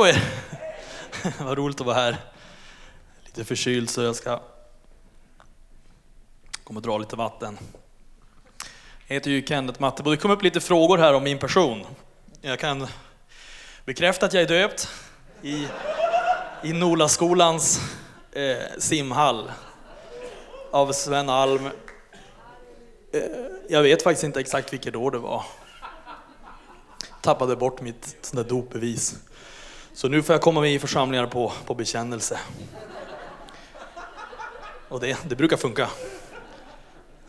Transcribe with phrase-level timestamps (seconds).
[0.00, 0.22] På er!
[1.44, 2.16] Vad roligt att vara här.
[3.24, 4.40] Lite förkyld så jag ska
[6.64, 7.58] kommer dra lite vatten.
[9.06, 10.10] Jag heter ju Kenneth Mattebo.
[10.10, 11.86] Det kom upp lite frågor här om min person.
[12.40, 12.86] Jag kan
[13.84, 14.88] bekräfta att jag är döpt
[15.42, 15.66] i,
[16.62, 17.80] i Nolaskolans
[18.32, 19.52] eh, simhall
[20.70, 21.66] av Sven Alm.
[21.66, 23.22] Eh,
[23.68, 25.44] jag vet faktiskt inte exakt vilket år det var.
[27.22, 29.29] Tappade bort mitt sånt där dopbevis.
[30.00, 32.38] Så nu får jag komma med i församlingar på, på bekännelse.
[34.88, 35.90] Och det, det brukar funka.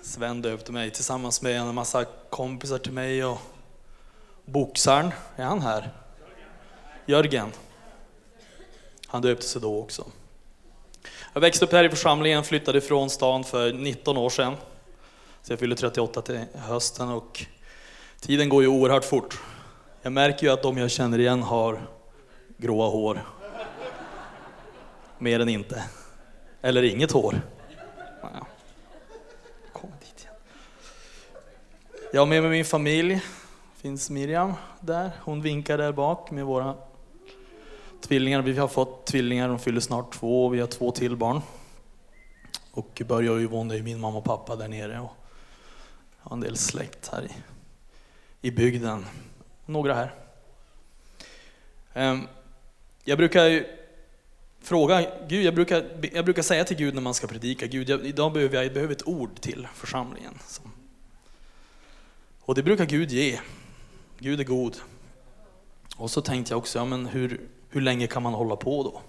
[0.01, 3.37] Sven döpte mig tillsammans med en massa kompisar till mig och
[4.45, 5.89] boxaren, är han här?
[7.05, 7.51] Jörgen.
[9.07, 10.05] Han döpte sig då också.
[11.33, 14.55] Jag växte upp här i församlingen, flyttade från stan för 19 år sedan.
[15.41, 17.45] Så jag fyller 38 till hösten och
[18.19, 19.39] tiden går ju oerhört fort.
[20.01, 21.81] Jag märker ju att de jag känner igen har
[22.61, 23.21] gråa hår.
[25.17, 25.83] Mer än inte.
[26.61, 27.41] Eller inget hår.
[29.73, 30.33] Kom dit igen.
[32.13, 33.21] Jag är med, med min familj.
[33.75, 35.11] finns Miriam där.
[35.21, 36.75] Hon vinkar där bak med våra
[38.01, 38.41] tvillingar.
[38.41, 41.41] Vi har fått tvillingar, de fyller snart två och vi har två till barn.
[42.71, 44.99] Och Börje och Yvonne är min mamma och pappa där nere.
[44.99, 45.11] Och
[46.23, 47.31] jag har en del släkt här i,
[48.47, 49.05] i bygden.
[49.65, 50.13] Några här.
[51.93, 52.27] Ehm,
[53.03, 53.65] jag brukar
[54.61, 58.05] fråga Gud, jag brukar, jag brukar säga till Gud när man ska predika, Gud, jag,
[58.05, 60.33] idag behöver jag, jag behöver ett ord till församlingen.
[62.41, 63.39] Och det brukar Gud ge.
[64.19, 64.77] Gud är god.
[65.97, 69.01] Och så tänkte jag också, ja, men hur, hur länge kan man hålla på då?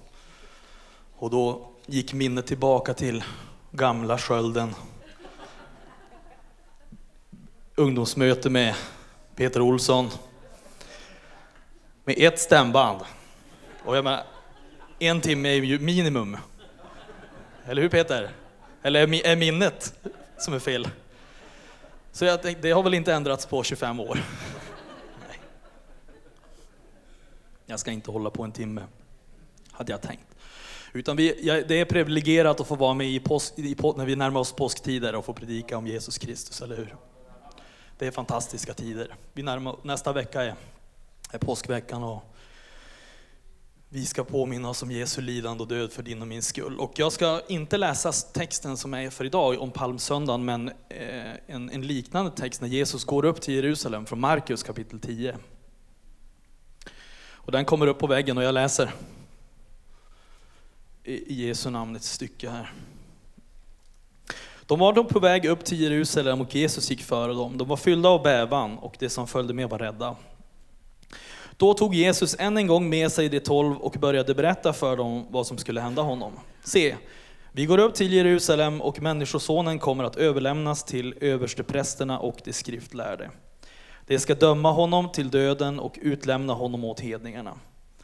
[1.16, 3.24] Och då gick minnet tillbaka till
[3.70, 4.74] gamla skölden.
[7.74, 8.74] Ungdomsmöte med
[9.36, 10.10] Peter Olsson.
[12.04, 13.00] Med ett stämband.
[13.84, 14.24] Och jag menar,
[14.98, 16.36] en timme är ju minimum.
[17.64, 18.30] Eller hur Peter?
[18.82, 19.94] Eller är minnet
[20.38, 20.88] som är fel?
[22.12, 24.14] Så jag tänkte, det har väl inte ändrats på 25 år.
[25.28, 25.38] Nej.
[27.66, 28.82] Jag ska inte hålla på en timme,
[29.72, 30.24] hade jag tänkt.
[30.92, 34.40] Utan vi, det är privilegierat att få vara med i påsk, i, när vi närmar
[34.40, 36.96] oss påsktider och få predika om Jesus Kristus, eller hur?
[37.98, 39.14] Det är fantastiska tider.
[39.32, 40.54] Vi närmar, nästa vecka är,
[41.30, 42.31] är påskveckan och
[43.94, 46.78] vi ska påminna oss om Jesu lidande och död för din och min skull.
[46.78, 51.70] Och jag ska inte läsa texten som är för idag om palmsöndagen, men eh, en,
[51.70, 55.36] en liknande text när Jesus går upp till Jerusalem från Markus kapitel 10.
[57.24, 58.92] Och den kommer upp på väggen och jag läser
[61.04, 62.72] i Jesu namn ett stycke här.
[64.66, 67.58] De var då på väg upp till Jerusalem och Jesus gick före dem.
[67.58, 70.16] De var fyllda av bävan och de som följde med var rädda.
[71.62, 75.26] Då tog Jesus än en gång med sig de tolv och började berätta för dem
[75.30, 76.32] vad som skulle hända honom.
[76.64, 76.96] Se,
[77.52, 83.30] vi går upp till Jerusalem och Människosonen kommer att överlämnas till översteprästerna och de skriftlärde.
[84.06, 87.54] De ska döma honom till döden och utlämna honom åt hedningarna,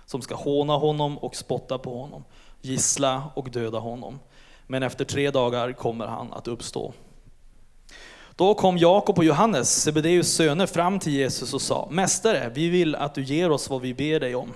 [0.06, 2.24] som ska håna honom och spotta på honom,
[2.60, 4.18] gissla och döda honom.
[4.66, 6.92] Men efter tre dagar kommer han att uppstå.
[8.38, 12.94] Då kom Jakob och Johannes, Sebedeus söner, fram till Jesus och sa, Mästare, vi vill
[12.94, 14.54] att du ger oss vad vi ber dig om.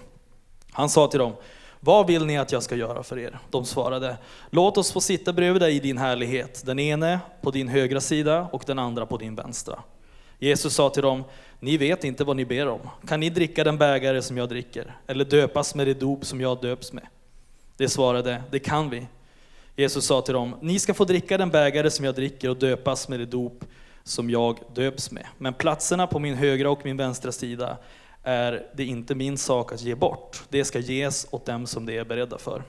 [0.72, 1.32] Han sa till dem,
[1.80, 3.38] vad vill ni att jag ska göra för er?
[3.50, 4.16] De svarade,
[4.50, 8.48] låt oss få sitta bredvid dig i din härlighet, den ene på din högra sida
[8.52, 9.78] och den andra på din vänstra.
[10.38, 11.24] Jesus sa till dem,
[11.60, 12.80] ni vet inte vad ni ber om.
[13.08, 16.60] Kan ni dricka den bägare som jag dricker, eller döpas med det dop som jag
[16.60, 17.06] döps med?
[17.76, 19.06] De svarade, det kan vi.
[19.76, 23.08] Jesus sa till dem, ni ska få dricka den bägare som jag dricker och döpas
[23.08, 23.64] med det dop
[24.04, 25.26] som jag döps med.
[25.38, 27.78] Men platserna på min högra och min vänstra sida
[28.22, 30.42] är det inte min sak att ge bort.
[30.48, 32.62] Det ska ges åt dem som de är beredda för.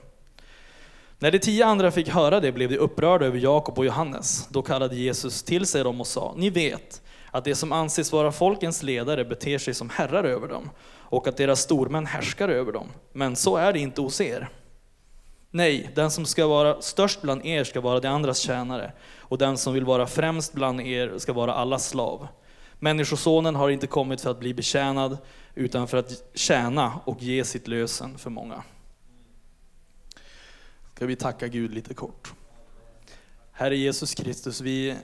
[1.18, 4.48] När de tio andra fick höra det blev de upprörda över Jakob och Johannes.
[4.50, 8.32] Då kallade Jesus till sig dem och sa, ni vet att de som anses vara
[8.32, 12.88] folkens ledare beter sig som herrar över dem och att deras stormän härskar över dem.
[13.12, 14.48] Men så är det inte hos er.
[15.56, 19.58] Nej, den som ska vara störst bland er ska vara de andras tjänare, och den
[19.58, 22.28] som vill vara främst bland er ska vara allas slav.
[22.78, 25.18] Människosonen har inte kommit för att bli betjänad,
[25.54, 28.62] utan för att tjäna och ge sitt lösen för många.
[30.94, 32.32] Ska vi tacka Gud lite kort.
[33.52, 34.96] Herre Jesus Kristus, vi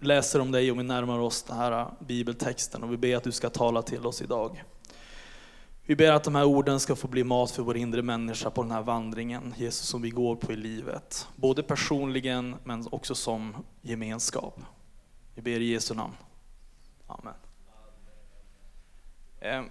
[0.00, 3.32] läser om dig och vi närmar oss den här bibeltexten och vi ber att du
[3.32, 4.64] ska tala till oss idag.
[5.88, 8.62] Vi ber att de här orden ska få bli mat för vår inre människa på
[8.62, 11.28] den här vandringen, Jesus, som vi går på i livet.
[11.36, 14.60] Både personligen, men också som gemenskap.
[15.34, 16.14] Vi ber i Jesu namn.
[17.06, 17.34] Amen.
[19.40, 19.62] Eh,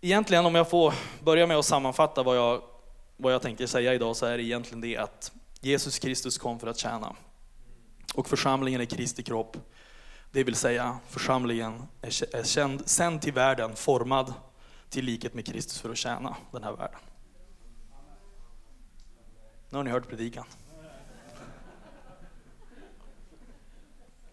[0.00, 0.94] egentligen om jag får
[1.24, 2.62] börja med att sammanfatta vad jag,
[3.16, 6.66] vad jag tänker säga idag så är det egentligen det att Jesus Kristus kom för
[6.66, 7.16] att tjäna.
[8.14, 9.56] Och församlingen är Kristi kropp.
[10.30, 14.34] Det vill säga församlingen är känd, sänd till världen, formad
[14.88, 16.98] till likhet med Kristus för att tjäna den här världen.
[19.70, 20.44] Nu har ni hört predikan.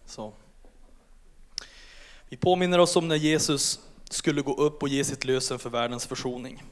[0.06, 0.32] Så.
[2.28, 3.80] Vi påminner oss om när Jesus
[4.10, 6.62] skulle gå upp och ge sitt lösen för världens försoning.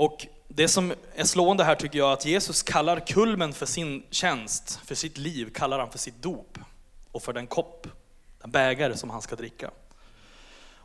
[0.00, 4.80] Och det som är slående här tycker jag att Jesus kallar kulmen för sin tjänst,
[4.84, 6.58] för sitt liv, kallar han för sitt dop.
[7.12, 7.86] Och för den kopp,
[8.40, 9.70] den bägare som han ska dricka.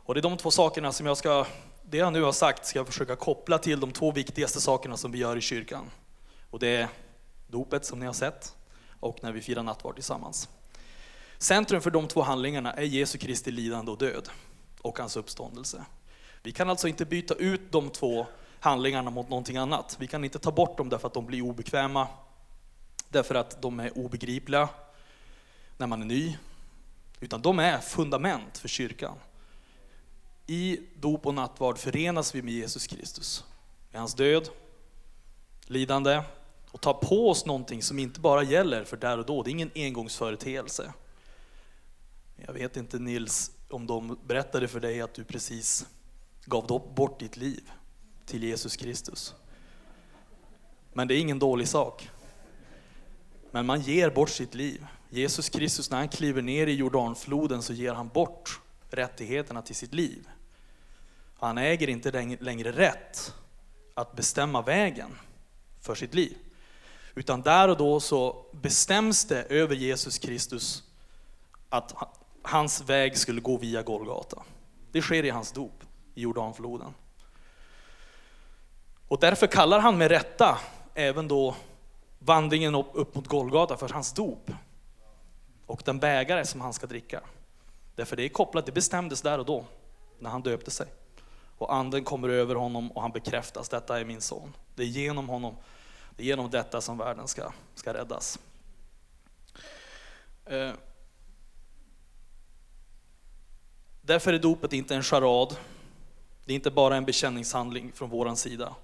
[0.06, 1.46] Och det är de två sakerna som jag ska,
[1.82, 5.12] det jag nu har sagt, ska jag försöka koppla till de två viktigaste sakerna som
[5.12, 5.90] vi gör i kyrkan.
[6.50, 6.88] Och det är
[7.46, 8.54] dopet som ni har sett
[9.00, 10.48] och när vi firar nattvard tillsammans.
[11.38, 14.28] Centrum för de två handlingarna är Jesu Kristi lidande och död
[14.82, 15.84] och hans uppståndelse.
[16.42, 18.26] Vi kan alltså inte byta ut de två
[18.60, 19.96] handlingarna mot någonting annat.
[20.00, 22.08] Vi kan inte ta bort dem därför att de blir obekväma,
[23.08, 24.68] därför att de är obegripliga
[25.76, 26.36] när man är ny,
[27.20, 29.16] utan de är fundament för kyrkan.
[30.46, 33.44] I dop och nattvard förenas vi med Jesus Kristus,
[33.90, 34.48] med hans död,
[35.66, 36.22] lidande
[36.70, 39.52] och tar på oss någonting som inte bara gäller för där och då, det är
[39.52, 40.92] ingen engångsföreteelse.
[42.36, 45.86] Jag vet inte Nils om de berättade för dig att du precis
[46.44, 47.70] gav bort ditt liv
[48.26, 49.34] till Jesus Kristus.
[50.92, 52.10] Men det är ingen dålig sak.
[53.50, 54.86] Men man ger bort sitt liv.
[55.16, 58.60] Jesus Kristus, när han kliver ner i Jordanfloden så ger han bort
[58.90, 60.28] rättigheterna till sitt liv.
[61.38, 63.34] Han äger inte längre rätt
[63.94, 65.18] att bestämma vägen
[65.80, 66.36] för sitt liv.
[67.14, 70.82] Utan där och då så bestäms det över Jesus Kristus
[71.68, 71.94] att
[72.42, 74.42] hans väg skulle gå via Golgata.
[74.92, 75.84] Det sker i hans dop
[76.14, 76.94] i Jordanfloden.
[79.08, 80.58] Och därför kallar han med rätta
[80.94, 81.56] även då
[82.18, 84.50] vandringen upp, upp mot Golgata för hans dop.
[85.66, 87.20] Och den bägare som han ska dricka.
[87.94, 89.64] Därför det är kopplat, det bestämdes där och då,
[90.18, 90.86] när han döpte sig.
[91.58, 94.52] Och anden kommer över honom och han bekräftas, detta är min son.
[94.74, 95.56] Det är genom honom,
[96.16, 98.38] det är genom detta som världen ska, ska räddas.
[100.44, 100.72] Eh.
[104.02, 105.56] Därför är dopet inte en charad.
[106.44, 108.74] Det är inte bara en bekänningshandling från våran sida.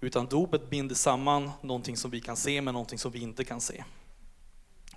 [0.00, 3.60] Utan dopet binder samman någonting som vi kan se med någonting som vi inte kan
[3.60, 3.84] se.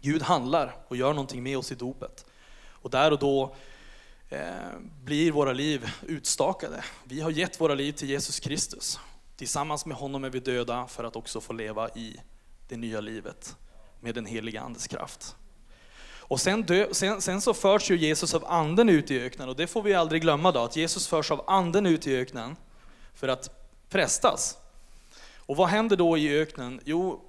[0.05, 2.25] Gud handlar och gör någonting med oss i dopet.
[2.69, 3.55] Och där och då
[4.29, 4.39] eh,
[5.03, 6.83] blir våra liv utstakade.
[7.03, 8.99] Vi har gett våra liv till Jesus Kristus.
[9.35, 12.17] Tillsammans med honom är vi döda för att också få leva i
[12.69, 13.55] det nya livet
[13.99, 15.35] med den heliga Andes kraft.
[16.07, 19.55] Och sen, dö, sen, sen, så förs ju Jesus av anden ut i öknen och
[19.55, 22.55] det får vi aldrig glömma då, att Jesus förs av anden ut i öknen
[23.13, 23.49] för att
[23.89, 24.57] prästas.
[25.37, 26.81] Och vad händer då i öknen?
[26.85, 27.24] Jo,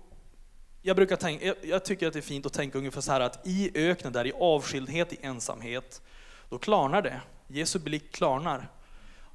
[0.87, 3.47] jag, brukar tänka, jag tycker att det är fint att tänka ungefär så här att
[3.47, 6.03] i öknen, där i avskildhet, i ensamhet,
[6.49, 7.21] då klarnar det.
[7.49, 8.69] Jesu blick klarnar.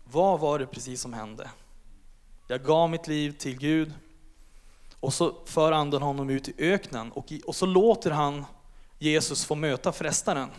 [0.04, 1.50] Vad var det precis som hände?
[2.48, 3.94] Jag gav mitt liv till Gud
[5.00, 8.46] och så för anden honom ut i öknen och, i, och så låter han
[9.00, 10.50] Jesus få möta frestaren.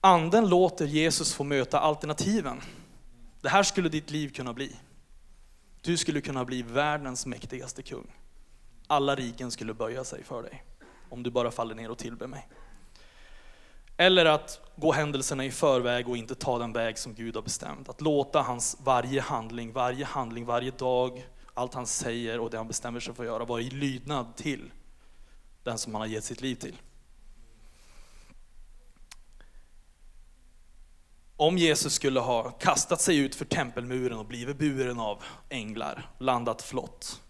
[0.00, 2.60] Anden låter Jesus få möta alternativen.
[3.40, 4.76] Det här skulle ditt liv kunna bli.
[5.80, 8.17] Du skulle kunna bli världens mäktigaste kung.
[8.90, 10.64] Alla riken skulle böja sig för dig
[11.08, 12.48] om du bara faller ner och tillber mig.
[13.96, 17.88] Eller att gå händelserna i förväg och inte ta den väg som Gud har bestämt.
[17.88, 22.68] Att låta hans varje handling, varje handling, varje dag, allt han säger och det han
[22.68, 24.70] bestämmer sig för att göra vara i lydnad till
[25.62, 26.76] den som han har gett sitt liv till.
[31.36, 36.62] Om Jesus skulle ha kastat sig ut för tempelmuren och blivit buren av änglar, landat
[36.62, 37.22] flott,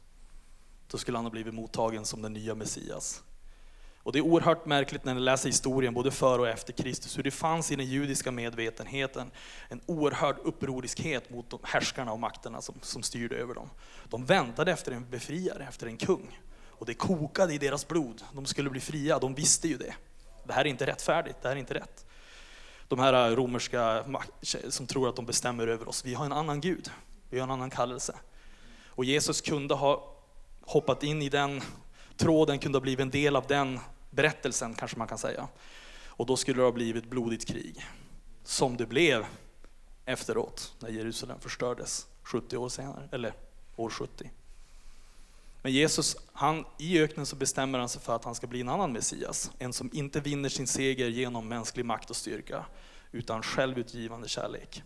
[0.91, 3.23] då skulle han ha blivit mottagen som den nya Messias.
[4.03, 7.23] Och det är oerhört märkligt när ni läser historien, både före och efter Kristus, hur
[7.23, 9.31] det fanns i den judiska medvetenheten
[9.69, 13.71] en oerhörd upproriskhet mot de härskarna och makterna som, som styrde över dem.
[14.05, 16.41] De väntade efter en befriare, efter en kung.
[16.67, 18.23] Och det kokade i deras blod.
[18.33, 19.95] De skulle bli fria, de visste ju det.
[20.45, 22.05] Det här är inte rättfärdigt, det här är inte rätt
[22.89, 24.05] de här äh, romerska
[24.69, 26.05] som tror att de bestämmer över oss.
[26.05, 26.91] Vi har en annan Gud,
[27.31, 28.15] vi har en annan kallelse.
[28.87, 30.15] Och Jesus kunde ha
[30.69, 31.61] hoppat in i den
[32.17, 35.49] tråden, kunde ha blivit en del av den berättelsen kanske man kan säga.
[36.07, 37.87] Och då skulle det ha blivit blodigt krig.
[38.45, 39.27] Som det blev
[40.05, 43.33] efteråt när Jerusalem förstördes 70 år senare, eller
[43.77, 44.31] år 70.
[45.63, 48.69] Men Jesus, han, i öknen så bestämmer han sig för att han ska bli en
[48.69, 49.51] annan Messias.
[49.59, 52.67] En som inte vinner sin seger genom mänsklig makt och styrka,
[53.13, 54.83] utan självutgivande kärlek.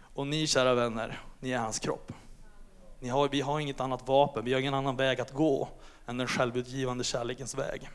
[0.00, 2.12] Och ni kära vänner, ni är hans kropp.
[3.00, 5.68] Ni har, vi har inget annat vapen, vi har ingen annan väg att gå
[6.06, 7.90] än den självutgivande kärlekens väg.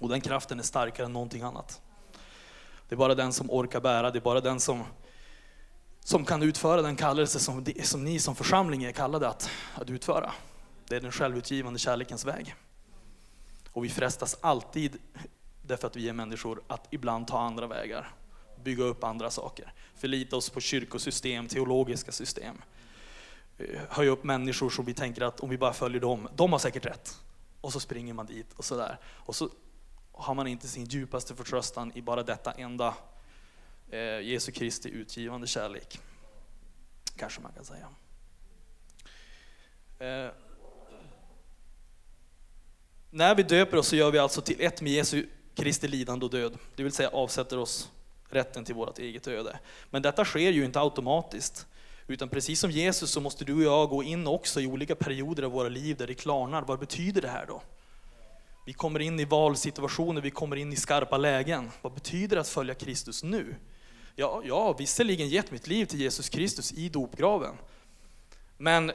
[0.00, 1.80] Och den kraften är starkare än någonting annat.
[2.88, 4.82] Det är bara den som orkar bära, det är bara den som,
[6.00, 10.32] som kan utföra den kallelse som, som ni som församling är kallade att, att utföra.
[10.88, 12.54] Det är den självutgivande kärlekens väg.
[13.72, 14.96] Och vi frestas alltid,
[15.62, 18.14] därför att vi är människor, att ibland ta andra vägar.
[18.62, 19.72] Bygga upp andra saker.
[19.94, 22.56] Förlita oss på kyrkosystem, teologiska system.
[23.58, 26.58] Eh, Höja upp människor som vi tänker att om vi bara följer dem, de har
[26.58, 27.20] säkert rätt.
[27.60, 28.98] Och så springer man dit och sådär.
[29.04, 29.50] Och så
[30.12, 32.94] har man inte sin djupaste förtröstan i bara detta enda
[33.90, 36.00] eh, Jesu Kristi utgivande kärlek.
[37.16, 37.88] Kanske man kan säga.
[39.98, 40.30] Eh,
[43.10, 46.30] när vi döper oss så gör vi alltså till ett med Jesu Kristi lidande och
[46.30, 46.58] död.
[46.76, 47.90] Det vill säga avsätter oss
[48.28, 49.58] rätten till vårt eget öde.
[49.90, 51.66] Men detta sker ju inte automatiskt.
[52.06, 55.42] Utan precis som Jesus så måste du och jag gå in också i olika perioder
[55.42, 56.62] av våra liv där det klarnar.
[56.62, 57.62] Vad betyder det här då?
[58.66, 61.70] Vi kommer in i valsituationer, vi kommer in i skarpa lägen.
[61.82, 63.56] Vad betyder det att följa Kristus nu?
[64.16, 67.54] Ja, jag har visserligen gett mitt liv till Jesus Kristus i dopgraven.
[68.58, 68.92] Men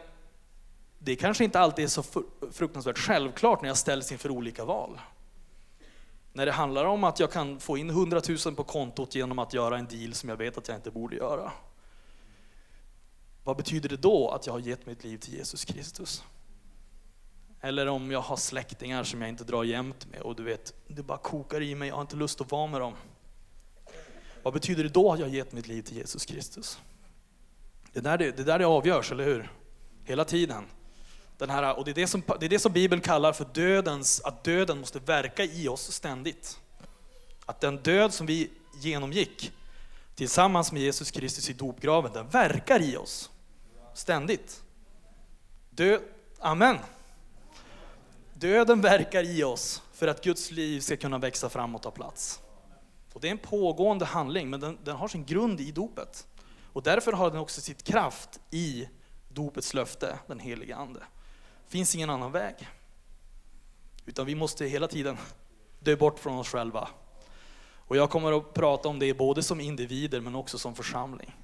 [1.00, 2.04] det kanske inte alltid är så
[2.51, 5.00] fruktansvärt självklart när jag ställs inför olika val.
[6.34, 9.54] När det handlar om att jag kan få in 100 000 på kontot genom att
[9.54, 11.51] göra en deal som jag vet att jag inte borde göra.
[13.43, 16.24] Vad betyder det då att jag har gett mitt liv till Jesus Kristus?
[17.62, 21.03] Eller om jag har släktingar som jag inte drar jämt med och du vet, det
[21.03, 22.93] bara kokar i mig, jag har inte lust att vara med dem.
[24.43, 26.79] Vad betyder det då att jag har gett mitt liv till Jesus Kristus?
[27.93, 29.51] Det är där det, det, där det avgörs, eller hur?
[30.03, 30.65] Hela tiden.
[31.38, 34.22] Den här, och det är det, som, det är det som Bibeln kallar för dödens,
[34.22, 36.60] att döden måste verka i oss ständigt.
[37.46, 38.50] Att den död som vi
[38.81, 39.51] genomgick
[40.20, 43.30] tillsammans med Jesus Kristus i dopgraven, den verkar i oss
[43.94, 44.64] ständigt.
[45.70, 46.00] Dö
[46.40, 46.78] amen.
[48.34, 52.40] Döden verkar i oss för att Guds liv ska kunna växa fram och ta plats.
[53.14, 56.28] Och det är en pågående handling, men den, den har sin grund i dopet.
[56.74, 58.90] Och därför har den också sitt kraft i
[59.30, 61.00] dopets löfte, den heliga Ande.
[61.66, 62.56] Det finns ingen annan väg.
[64.06, 65.18] Utan vi måste hela tiden
[65.80, 66.90] dö bort från oss själva.
[67.89, 71.36] Och jag kommer att prata om det både som individer men också som församling.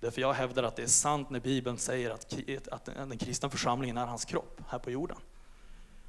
[0.00, 3.96] Därför jag hävdar att det är sant när Bibeln säger att, att den kristna församlingen
[3.96, 5.16] är hans kropp här på jorden.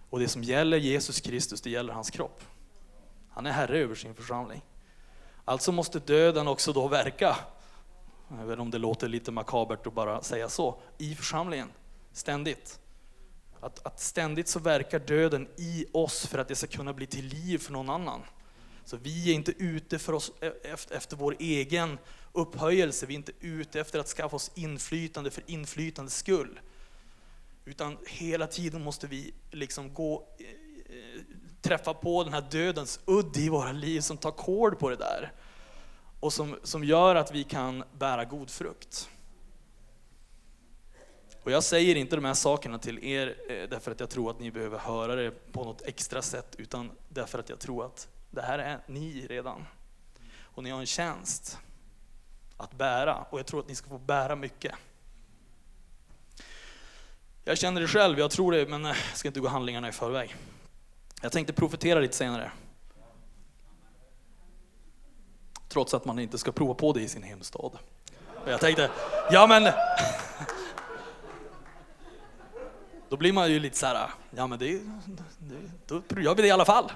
[0.10, 2.44] Och det som gäller Jesus Kristus, det gäller hans kropp.
[3.30, 4.62] Han är herre över sin församling.
[5.46, 7.38] Alltså måste döden också då verka,
[8.42, 11.68] även om det låter lite makabert att bara säga så, i församlingen,
[12.14, 12.80] ständigt.
[13.60, 17.26] Att, att ständigt så verkar döden i oss för att det ska kunna bli till
[17.26, 18.22] liv för någon annan.
[18.92, 20.52] Så vi är inte ute för oss e-,
[20.92, 21.98] efter, vår egen
[22.32, 26.60] upphöjelse, vi är inte ute efter att skaffa oss inflytande för inflytandets skull.
[27.66, 31.24] Utan hela tiden måste vi liksom gå, e-, e-,
[31.62, 35.32] träffa på den här dödens udd i våra liv som tar kål på det där.
[36.20, 39.10] Och som, som gör att vi kan bära god frukt.
[41.44, 43.36] Och jag säger inte de här sakerna till er
[43.70, 47.40] därför att jag tror att ni behöver höra det på något extra sätt, utan därför
[47.40, 49.66] att jag tror att det här är ni redan.
[50.42, 51.60] Och ni har en tjänst
[52.58, 54.76] att bära, och jag tror att ni ska få bära mycket.
[57.44, 59.92] Jag känner det själv, jag tror det, men eh, jag ska inte gå handlingarna i
[59.92, 60.36] förväg.
[61.22, 62.52] Jag tänkte profetera lite senare.
[65.68, 67.78] Trots att man inte ska prova på det i sin hemstad.
[68.44, 68.90] Och jag tänkte,
[69.32, 69.64] ja men...
[73.10, 74.82] Då blir man ju lite så här, ja men det,
[75.40, 75.56] det,
[75.88, 76.92] då gör vi det i alla fall.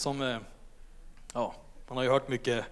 [0.00, 0.38] Som, eh,
[1.34, 1.54] ja,
[1.88, 2.64] man har ju hört mycket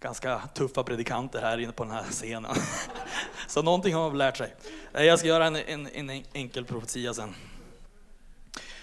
[0.00, 2.54] ganska tuffa predikanter här inne på den här scenen.
[3.48, 4.54] Så någonting har man lärt sig.
[4.94, 7.34] Eh, jag ska göra en, en, en enkel profetia sen.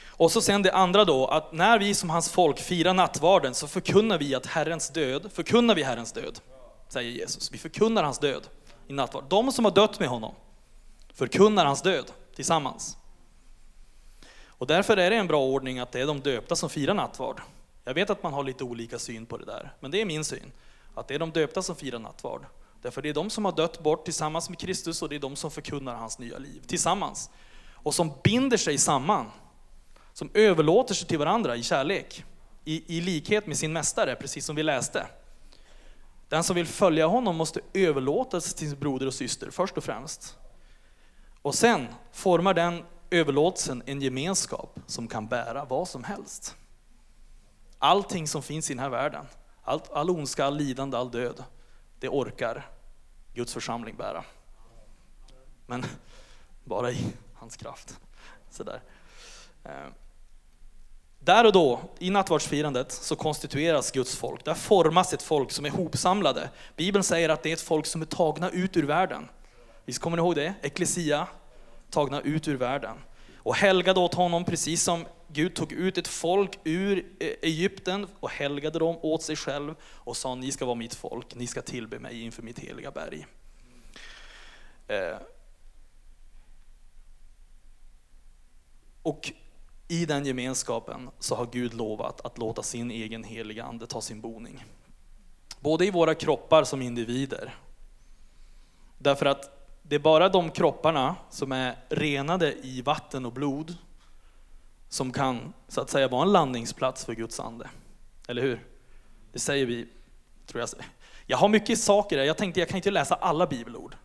[0.08, 3.68] Och så sen det andra då, att när vi som hans folk firar nattvarden så
[3.68, 6.40] förkunnar vi att Herrens död, förkunnar vi Herrens död,
[6.88, 7.52] säger Jesus.
[7.52, 8.48] Vi förkunnar hans död
[8.88, 9.30] i nattvarden.
[9.30, 10.36] De som har dött med honom
[11.14, 12.98] förkunnar hans död tillsammans.
[14.48, 17.42] Och därför är det en bra ordning att det är de döpta som firar nattvard.
[17.88, 20.24] Jag vet att man har lite olika syn på det där, men det är min
[20.24, 20.52] syn.
[20.96, 22.46] Att det är de döpta som firar nattvard.
[22.82, 25.36] Därför det är de som har dött bort tillsammans med Kristus och det är de
[25.36, 27.30] som förkunnar hans nya liv tillsammans.
[27.74, 29.32] Och som binder sig samman.
[30.14, 32.24] Som överlåter sig till varandra i kärlek.
[32.66, 35.08] I, i likhet med sin mästare, precis som vi läste.
[36.30, 39.84] Den som vill följa honom måste överlåta sig till sin broder och syster först och
[39.84, 40.38] främst.
[41.42, 46.56] Och sen formar den överlåtelsen en gemenskap som kan bära vad som helst.
[47.80, 49.26] Allting som finns i den här världen,
[49.64, 51.44] all, all ondska, all lidande, all död,
[52.00, 52.70] det orkar
[53.34, 54.24] Guds församling bära.
[55.66, 55.86] Men
[56.64, 58.00] bara i hans kraft.
[58.50, 58.82] Så där.
[59.64, 59.88] Eh,
[61.20, 64.46] där och då, i nattvardsfirandet, så konstitueras Guds folk.
[64.46, 66.50] Där formas ett folk som är hopsamlade.
[66.76, 69.30] Bibeln säger att det är ett folk som är tagna ut ur världen.
[69.86, 70.54] Visst kommer ni ihåg det?
[70.62, 71.28] Eklesia,
[71.90, 72.98] tagna ut ur världen.
[73.48, 78.30] Och helgade åt honom precis som Gud tog ut ett folk ur eh, Egypten och
[78.30, 82.00] helgade dem åt sig själv och sa ni ska vara mitt folk, ni ska tillbe
[82.00, 83.28] mig inför mitt heliga berg.
[84.88, 85.18] Eh,
[89.02, 89.32] och
[89.88, 94.22] i den gemenskapen så har Gud lovat att låta sin egen heliga ande ta sin
[94.22, 94.66] boning.
[95.60, 97.56] Både i våra kroppar som individer.
[98.98, 99.57] Därför att
[99.90, 103.76] det är bara de kropparna som är renade i vatten och blod
[104.90, 107.70] som kan så att säga vara en landningsplats för Guds ande.
[108.28, 108.66] Eller hur?
[109.32, 109.88] Det säger vi,
[110.46, 110.70] tror jag.
[111.26, 113.96] Jag har mycket saker där, jag tänkte jag kan inte läsa alla bibelord.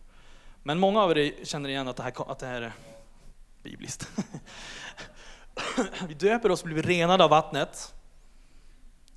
[0.63, 2.73] Men många av er känner igen att det här, att det här är
[3.63, 4.09] bibliskt.
[6.07, 7.93] Vi döper oss och blir renade av vattnet.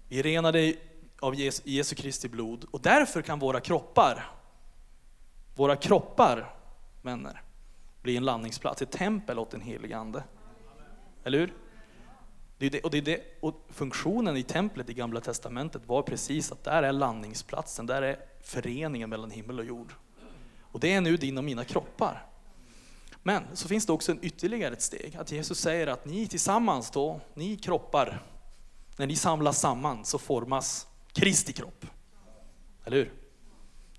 [0.08, 0.74] Vi är renade
[1.20, 4.30] av Jesu, Jesu Kristi blod och därför kan våra kroppar,
[5.54, 6.55] våra kroppar,
[7.06, 7.42] vänner,
[8.02, 10.24] bli en landningsplats, ett tempel åt den helige Ande.
[11.24, 11.54] Eller hur?
[12.58, 16.02] Det är det, och, det är det, och funktionen i templet i Gamla Testamentet var
[16.02, 19.92] precis att där är landningsplatsen, där är föreningen mellan himmel och jord.
[20.60, 22.26] Och det är nu din och mina kroppar.
[23.22, 26.90] Men så finns det också en ytterligare ett steg, att Jesus säger att ni tillsammans
[26.90, 28.22] då, ni kroppar,
[28.96, 31.86] när ni samlas samman så formas Kristi kropp.
[32.84, 33.12] Eller hur?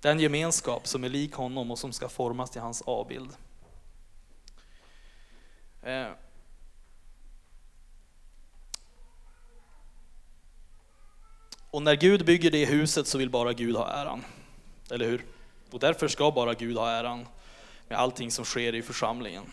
[0.00, 3.30] Den gemenskap som är lik honom och som ska formas till hans avbild.
[5.82, 6.08] Eh.
[11.70, 14.24] Och när Gud bygger det huset så vill bara Gud ha äran.
[14.90, 15.24] Eller hur?
[15.70, 17.26] Och därför ska bara Gud ha äran
[17.88, 19.44] med allting som sker i församlingen.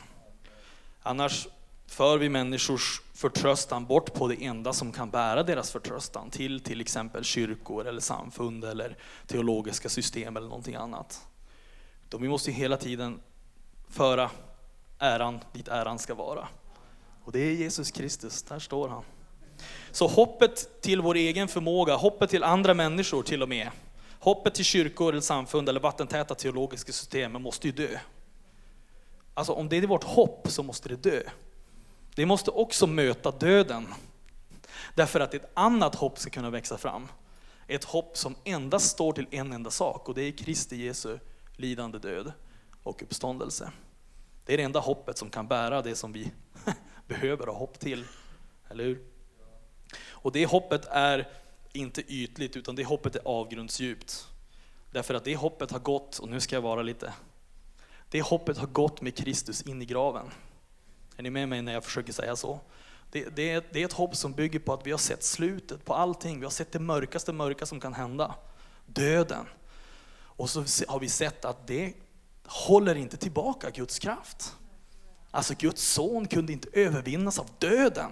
[1.01, 1.47] Annars
[1.87, 6.81] för vi människors förtröstan bort på det enda som kan bära deras förtröstan till till
[6.81, 8.97] exempel kyrkor eller samfund eller
[9.27, 11.27] teologiska system eller någonting annat.
[12.09, 13.19] Då vi måste hela tiden
[13.89, 14.31] föra
[14.99, 16.47] äran dit äran ska vara.
[17.23, 19.03] Och det är Jesus Kristus, där står han.
[19.91, 23.69] Så hoppet till vår egen förmåga, hoppet till andra människor till och med,
[24.19, 27.99] hoppet till kyrkor eller samfund eller vattentäta teologiska system måste ju dö.
[29.33, 31.21] Alltså om det är vårt hopp så måste det dö.
[32.15, 33.93] Det måste också möta döden.
[34.95, 37.07] Därför att ett annat hopp ska kunna växa fram.
[37.67, 41.17] Ett hopp som endast står till en enda sak och det är Kristi Jesu
[41.55, 42.33] lidande död
[42.83, 43.71] och uppståndelse.
[44.45, 46.31] Det är det enda hoppet som kan bära det som vi
[47.07, 48.05] behöver ha hopp till.
[48.69, 49.03] Eller hur?
[50.07, 51.27] Och det hoppet är
[51.73, 54.27] inte ytligt utan det hoppet är avgrundsdjupt.
[54.91, 57.13] Därför att det hoppet har gått, och nu ska jag vara lite
[58.09, 60.31] det hoppet har gått med Kristus in i graven.
[61.17, 62.59] Är ni med mig när jag försöker säga så?
[63.11, 65.85] Det, det, är, det är ett hopp som bygger på att vi har sett slutet
[65.85, 66.39] på allting.
[66.39, 68.35] Vi har sett det mörkaste mörka som kan hända.
[68.85, 69.45] Döden.
[70.17, 71.93] Och så har vi sett att det
[72.45, 74.55] håller inte tillbaka Guds kraft.
[75.31, 78.11] Alltså Guds son kunde inte övervinnas av döden.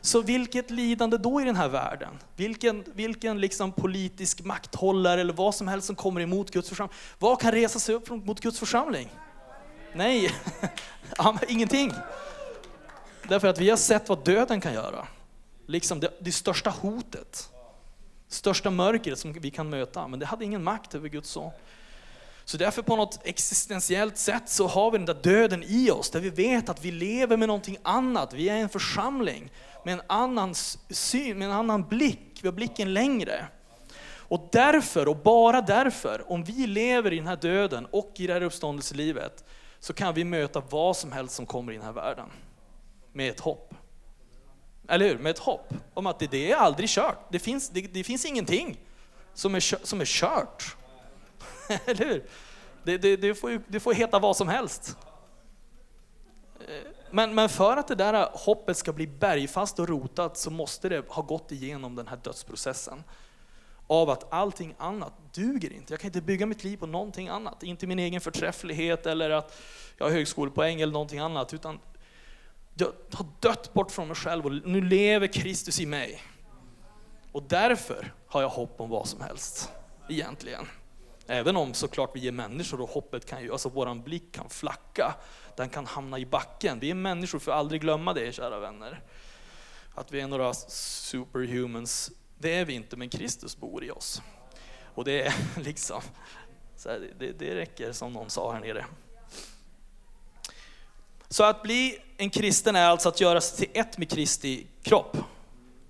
[0.00, 2.18] Så vilket lidande då i den här världen?
[2.36, 6.96] Vilken, vilken liksom politisk makthållare eller vad som helst som kommer emot Guds församling.
[7.18, 9.08] Vad kan resa sig upp mot Guds församling?
[9.94, 10.30] Nej,
[11.48, 11.92] ingenting.
[13.28, 15.06] Därför att vi har sett vad döden kan göra.
[15.66, 17.50] Liksom det, det största hotet,
[18.28, 20.08] största mörkret som vi kan möta.
[20.08, 21.50] Men det hade ingen makt över Guds son.
[22.44, 26.20] Så därför på något existentiellt sätt så har vi den där döden i oss, där
[26.20, 28.32] vi vet att vi lever med någonting annat.
[28.32, 29.50] Vi är en församling
[29.84, 30.54] med en annan
[30.90, 32.38] syn, med en annan blick.
[32.42, 33.46] Vi har blicken längre.
[34.28, 38.32] Och därför, och bara därför, om vi lever i den här döden och i det
[38.32, 39.44] här uppståndelselivet,
[39.80, 42.30] så kan vi möta vad som helst som kommer i den här världen.
[43.12, 43.74] Med ett hopp.
[44.88, 45.18] Eller hur?
[45.18, 47.18] Med ett hopp om att det, det är aldrig kört.
[47.30, 48.80] Det finns, det, det finns ingenting
[49.34, 50.76] som är, som är kört.
[51.84, 52.24] Eller hur?
[52.82, 54.96] Det, det, det, får det får heta vad som helst.
[56.60, 60.88] Eh, men, men för att det där hoppet ska bli bergfast och rotat så måste
[60.88, 63.04] det ha gått igenom den här dödsprocessen.
[63.90, 65.92] Av att allting annat duger inte.
[65.92, 67.62] Jag kan inte bygga mitt liv på någonting annat.
[67.62, 69.62] Inte min egen förträfflighet eller att
[69.96, 71.54] jag har högskolepoäng eller någonting annat.
[71.54, 71.78] Utan
[72.74, 76.22] jag har dött bort från mig själv och nu lever Kristus i mig.
[77.32, 79.70] Och därför har jag hopp om vad som helst,
[80.08, 80.66] egentligen.
[81.26, 85.14] Även om såklart vi är människor och hoppet kan ju, alltså våran blick kan flacka
[85.58, 86.80] den kan hamna i backen.
[86.80, 89.00] Vi är människor, för aldrig glömma det kära vänner.
[89.94, 94.22] Att vi är några superhumans, det är vi inte, men Kristus bor i oss.
[94.94, 96.00] Och det är liksom,
[96.76, 98.86] Så här, det, det räcker som någon sa här nere.
[101.28, 105.16] Så att bli en kristen är alltså att göra sig till ett med Kristi kropp.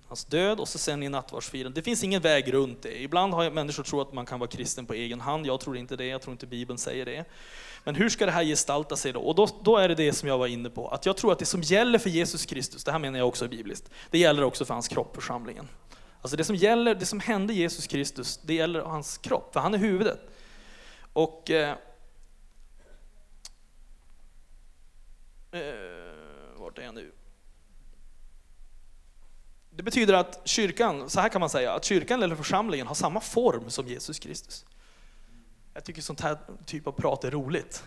[0.07, 1.75] Hans död och så sen i nattvardsfirandet.
[1.75, 3.01] Det finns ingen väg runt det.
[3.01, 5.45] Ibland har människor trott att man kan vara kristen på egen hand.
[5.45, 7.25] Jag tror inte det, jag tror inte Bibeln säger det.
[7.83, 9.19] Men hur ska det här gestalta sig då?
[9.19, 11.39] Och då, då är det det som jag var inne på, att jag tror att
[11.39, 14.43] det som gäller för Jesus Kristus, det här menar jag också är bibliskt, det gäller
[14.43, 15.67] också för hans kropp, församlingen.
[16.21, 19.73] Alltså det som gäller, det som hände Jesus Kristus, det gäller hans kropp, för han
[19.73, 20.19] är huvudet.
[21.13, 21.75] Och eh,
[25.51, 25.59] eh,
[26.55, 27.11] vart är jag nu?
[29.69, 33.19] Det betyder att kyrkan, så här kan man säga, att kyrkan eller församlingen har samma
[33.19, 34.65] form som Jesus Kristus.
[35.73, 37.83] Jag tycker sånt här typ av prat är roligt.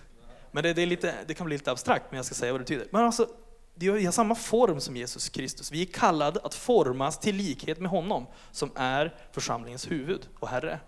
[0.50, 2.60] Men det, det, är lite, det kan bli lite abstrakt, men jag ska säga vad
[2.60, 2.86] det betyder.
[2.90, 3.28] Men alltså,
[3.74, 5.72] vi har samma form som Jesus Kristus.
[5.72, 10.80] Vi är kallade att formas till likhet med honom, som är församlingens huvud och Herre.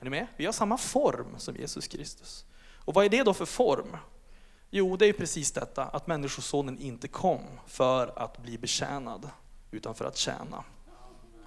[0.00, 0.26] Är ni med?
[0.36, 2.44] Vi har samma form som Jesus Kristus.
[2.84, 3.96] Och vad är det då för form?
[4.70, 9.30] Jo, det är precis detta, att Människosonen inte kom för att bli betjänad,
[9.70, 10.64] utan för att tjäna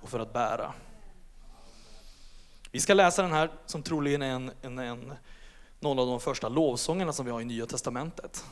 [0.01, 0.73] och för att bära.
[2.71, 5.13] Vi ska läsa den här som troligen är en, en, en,
[5.79, 8.45] någon av de första lovsångerna som vi har i Nya Testamentet.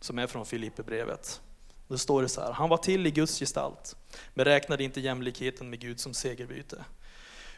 [0.00, 1.40] Som är från Filipperbrevet.
[1.88, 3.96] Då står det så här, han var till i Guds gestalt,
[4.34, 6.84] men räknade inte jämlikheten med Gud som segerbyte.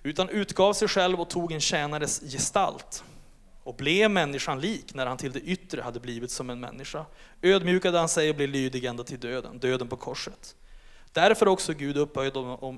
[0.03, 3.05] Utan utgav sig själv och tog en tjänares gestalt
[3.63, 7.07] och blev människan lik när han till det yttre hade blivit som en människa.
[7.43, 10.57] Ödmjukade han sig och blev lydig ända till döden, döden på korset.
[11.13, 12.35] Därför också Gud upphöjt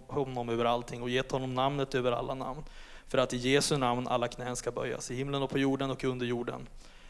[0.07, 2.65] honom över allting och gett honom namnet över alla namn.
[3.09, 6.05] För att i Jesu namn alla knän ska böjas, i himlen och på jorden och
[6.05, 6.67] under jorden.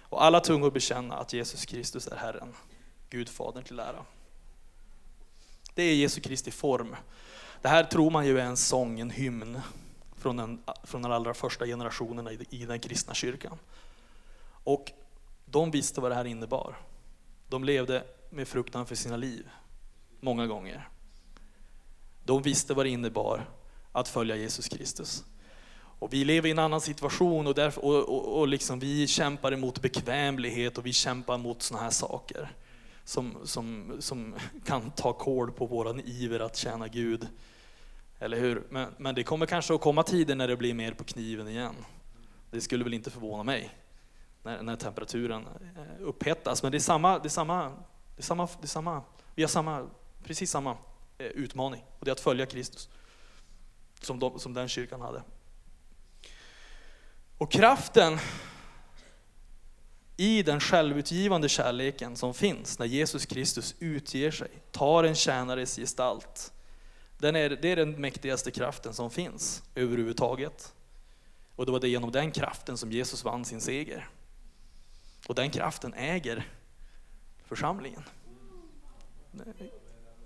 [0.08, 2.54] Och alla tungor bekänna att Jesus Kristus är Herren,
[3.10, 4.04] Gud Fadern till ära.
[5.74, 6.96] Det är Jesu Kristi form.
[7.62, 9.60] Det här tror man ju är en sång, en hymn
[10.16, 13.58] från den, från den allra första generationerna i, i den kristna kyrkan.
[14.64, 14.92] Och
[15.44, 16.76] de visste vad det här innebar.
[17.48, 19.48] De levde med fruktan för sina liv,
[20.20, 20.88] många gånger.
[22.24, 23.48] De visste vad det innebar
[23.92, 25.24] att följa Jesus Kristus.
[26.04, 29.52] Och vi lever i en annan situation och, därför, och, och, och liksom vi kämpar
[29.52, 32.52] emot bekvämlighet och vi kämpar mot sådana här saker
[33.04, 37.28] som, som, som kan ta kål på våran iver att tjäna Gud.
[38.18, 38.62] Eller hur?
[38.70, 41.74] Men, men det kommer kanske att komma tider när det blir mer på kniven igen.
[42.50, 43.70] Det skulle väl inte förvåna mig
[44.42, 46.62] när, när temperaturen eh, upphettas.
[46.62, 47.62] Men det är samma, det är samma,
[48.16, 49.02] det är samma, det är samma
[49.34, 49.86] vi har samma,
[50.24, 50.76] precis samma
[51.18, 52.88] eh, utmaning och det är att följa Kristus
[54.00, 55.22] som, de, som den kyrkan hade.
[57.44, 58.18] Och kraften
[60.16, 66.52] i den självutgivande kärleken som finns när Jesus Kristus utger sig, tar en tjänares gestalt.
[67.18, 70.74] Den är, det är den mäktigaste kraften som finns överhuvudtaget.
[71.57, 74.09] Och det var det genom den kraften som Jesus vann sin seger.
[75.26, 76.48] Och den kraften äger
[77.44, 78.02] församlingen.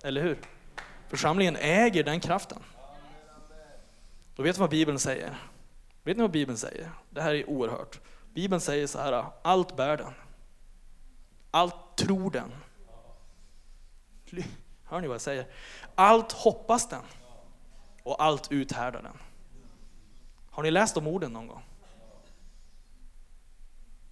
[0.02, 0.38] Eller hur?
[1.08, 2.62] Församlingen äger den kraften.
[4.36, 5.38] Då vet du vad Bibeln säger?
[6.02, 6.90] Vet ni vad Bibeln säger?
[7.10, 8.00] Det här är oerhört.
[8.34, 10.12] Bibeln säger så här, allt bär den.
[11.50, 12.52] Allt tror den.
[14.84, 15.46] Hör ni vad jag säger?
[15.94, 17.02] Allt hoppas den.
[18.02, 19.16] Och allt uthärdar den.
[20.50, 21.62] Har ni läst de orden någon gång?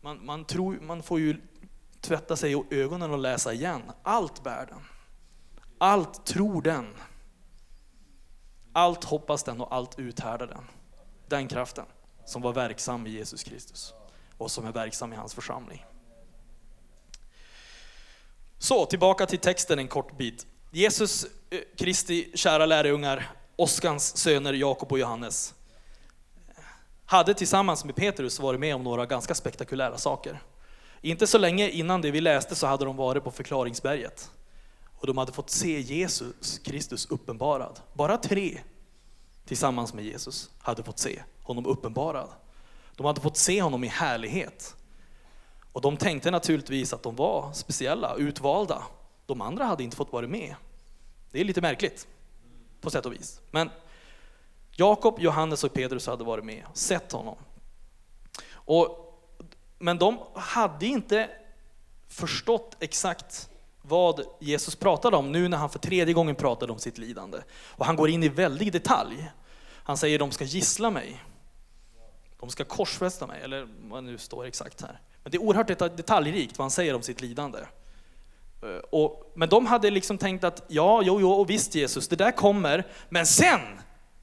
[0.00, 1.40] Man, man, tror, man får ju
[2.00, 3.82] tvätta sig i ögonen och läsa igen.
[4.02, 4.80] Allt bär den.
[5.78, 6.94] Allt tror den.
[8.72, 10.64] Allt hoppas den och allt uthärdar den
[11.28, 11.84] den kraften
[12.26, 13.94] som var verksam i Jesus Kristus
[14.38, 15.84] och som är verksam i hans församling.
[18.58, 20.46] Så tillbaka till texten en kort bit.
[20.70, 25.54] Jesus eh, Kristi kära lärjungar, Oskans söner Jakob och Johannes,
[27.06, 30.42] hade tillsammans med Petrus varit med om några ganska spektakulära saker.
[31.00, 34.30] Inte så länge innan det vi läste så hade de varit på förklaringsberget
[34.98, 37.80] och de hade fått se Jesus Kristus uppenbarad.
[37.92, 38.60] Bara tre
[39.46, 42.28] tillsammans med Jesus hade fått se honom uppenbarad.
[42.96, 44.76] De hade fått se honom i härlighet.
[45.72, 48.82] Och de tänkte naturligtvis att de var speciella, utvalda.
[49.26, 50.54] De andra hade inte fått vara med.
[51.30, 52.06] Det är lite märkligt
[52.80, 53.40] på sätt och vis.
[53.50, 53.70] Men
[54.72, 57.36] Jakob, Johannes och Petrus hade varit med, sett honom.
[58.52, 59.18] Och,
[59.78, 61.30] men de hade inte
[62.08, 63.50] förstått exakt
[63.88, 67.38] vad Jesus pratade om nu när han för tredje gången pratade om sitt lidande.
[67.68, 69.30] Och han går in i väldig detalj.
[69.82, 71.24] Han säger de ska gissla mig.
[72.40, 75.00] De ska korsfästa mig, eller vad nu står exakt här.
[75.22, 77.58] Men det är oerhört detaljrikt vad han säger om sitt lidande.
[78.62, 82.16] Eh, och, men de hade liksom tänkt att ja, jo, jo, och visst Jesus, det
[82.16, 83.60] där kommer, men sen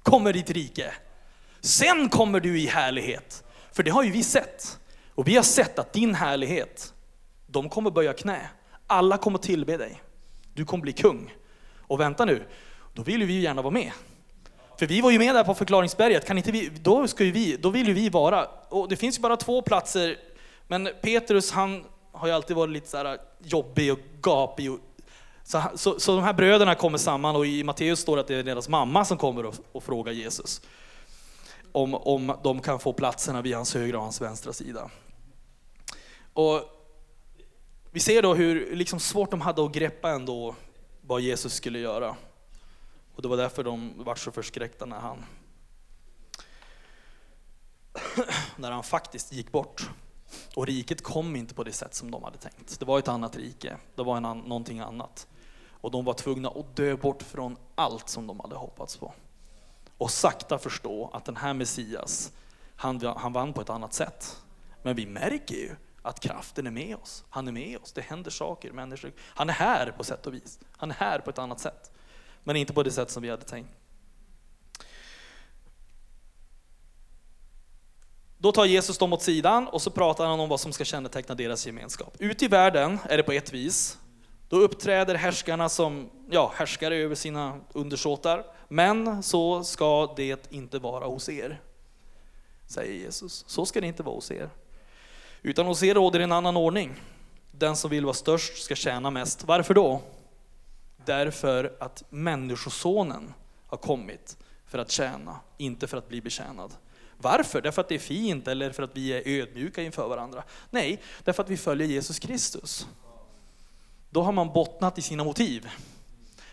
[0.03, 0.93] kommer ditt rike.
[1.61, 3.43] Sen kommer du i härlighet.
[3.71, 4.79] För det har ju vi sett.
[5.15, 6.93] Och vi har sett att din härlighet,
[7.47, 8.49] de kommer böja knä.
[8.87, 10.01] Alla kommer tillbe dig.
[10.53, 11.35] Du kommer bli kung.
[11.79, 12.43] Och vänta nu,
[12.93, 13.91] då vill ju vi gärna vara med.
[14.79, 17.57] För vi var ju med där på förklaringsberget, kan inte vi, då, ska ju vi,
[17.57, 18.45] då vill ju vi vara.
[18.69, 20.17] Och det finns ju bara två platser,
[20.67, 24.71] men Petrus han har ju alltid varit lite så här jobbig och gapig.
[24.71, 24.79] Och,
[25.43, 28.35] så, så, så de här bröderna kommer samman och i Matteus står det att det
[28.35, 30.61] är deras mamma som kommer och, och frågar Jesus
[31.73, 34.89] om, om de kan få platserna vid hans högra och hans vänstra sida.
[36.33, 36.61] Och
[37.93, 40.55] vi ser då hur liksom svårt de hade att greppa ändå
[41.01, 42.15] vad Jesus skulle göra.
[43.15, 45.25] Och det var därför de var så förskräckta när han,
[48.55, 49.89] när han faktiskt gick bort.
[50.55, 52.79] Och riket kom inte på det sätt som de hade tänkt.
[52.79, 55.27] Det var ett annat rike, det var en an, någonting annat.
[55.69, 59.13] Och de var tvungna att dö bort från allt som de hade hoppats på.
[59.97, 62.31] Och sakta förstå att den här Messias,
[62.75, 64.41] han, han vann på ett annat sätt.
[64.83, 67.23] Men vi märker ju att kraften är med oss.
[67.29, 68.71] Han är med oss, det händer saker.
[68.71, 69.13] Människor.
[69.19, 70.59] Han är här på sätt och vis.
[70.77, 71.91] Han är här på ett annat sätt.
[72.43, 73.69] Men inte på det sätt som vi hade tänkt.
[78.37, 81.35] Då tar Jesus dem åt sidan och så pratar han om vad som ska känneteckna
[81.35, 82.15] deras gemenskap.
[82.19, 83.97] Ute i världen är det på ett vis.
[84.49, 88.45] Då uppträder härskarna som ja, härskare över sina undersåtar.
[88.67, 91.61] Men så ska det inte vara hos er,
[92.67, 93.43] säger Jesus.
[93.47, 94.49] Så ska det inte vara hos er.
[95.43, 96.93] Utan hos er råder en annan ordning.
[97.51, 99.43] Den som vill vara störst ska tjäna mest.
[99.43, 100.01] Varför då?
[101.05, 103.33] Därför att Människosonen
[103.67, 106.73] har kommit för att tjäna, inte för att bli betjänad.
[107.17, 107.61] Varför?
[107.61, 110.43] Därför att det är fint eller för att vi är ödmjuka inför varandra?
[110.69, 112.87] Nej, därför att vi följer Jesus Kristus.
[114.09, 115.69] Då har man bottnat i sina motiv.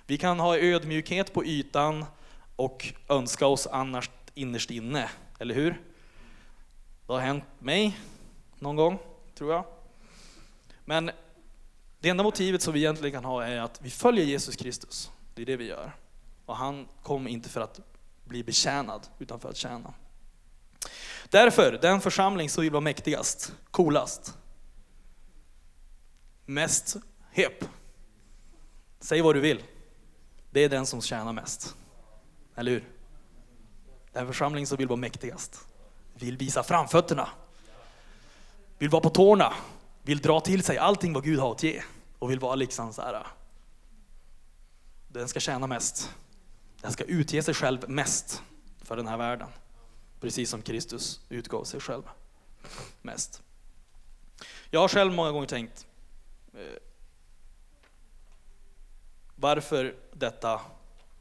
[0.06, 2.04] Vi kan ha ödmjukhet på ytan
[2.56, 5.80] och önska oss annars innerst inne, eller hur?
[7.06, 7.98] Det har hänt mig
[8.60, 8.98] någon gång,
[9.34, 9.64] tror jag.
[10.84, 11.10] Men
[12.00, 15.10] det enda motivet som vi egentligen kan ha är att vi följer Jesus Kristus.
[15.34, 15.96] Det är det vi gör.
[16.46, 17.80] Och han kom inte för att
[18.24, 19.94] bli betjänad, utan för att tjäna.
[21.28, 24.38] Därför, den församling som vill vara mäktigast, coolast,
[26.46, 26.96] mest
[27.30, 27.64] hep,
[29.00, 29.62] säg vad du vill,
[30.50, 31.76] det är den som tjänar mest.
[32.56, 32.88] Eller hur?
[34.12, 35.66] Den församling som vill vara mäktigast,
[36.14, 37.28] vill visa framfötterna,
[38.80, 39.54] vill vara på tårna,
[40.02, 41.82] vill dra till sig allting vad Gud har att ge
[42.18, 43.26] och vill vara liksom så här.
[45.08, 46.14] Den ska tjäna mest.
[46.80, 48.42] Den ska utge sig själv mest
[48.82, 49.48] för den här världen.
[50.20, 52.02] Precis som Kristus utgav sig själv
[53.02, 53.42] mest.
[54.70, 55.86] Jag har själv många gånger tänkt
[56.54, 56.76] eh,
[59.36, 60.60] varför detta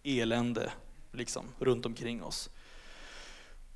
[0.03, 0.71] elände
[1.11, 2.49] liksom runt omkring oss.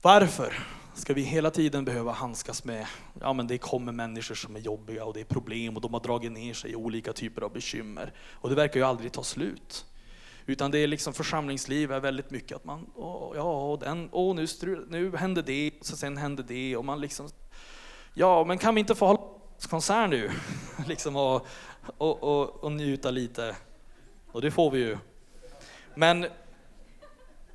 [0.01, 2.87] Varför ska vi hela tiden behöva handskas med,
[3.21, 6.01] ja men det kommer människor som är jobbiga och det är problem och de har
[6.01, 8.13] dragit ner sig i olika typer av bekymmer.
[8.31, 9.85] Och det verkar ju aldrig ta slut.
[10.45, 14.35] Utan det är liksom församlingsliv är väldigt mycket att man, åh, ja, och den, åh,
[14.35, 14.47] nu,
[14.89, 17.29] nu hände det, så sen hände det och man liksom,
[18.13, 19.21] ja men kan vi inte få hålla
[19.69, 20.31] konsert nu?
[20.87, 21.47] liksom och,
[21.97, 23.55] och, och, och njuta lite.
[24.31, 24.97] Och det får vi ju.
[25.95, 26.25] Men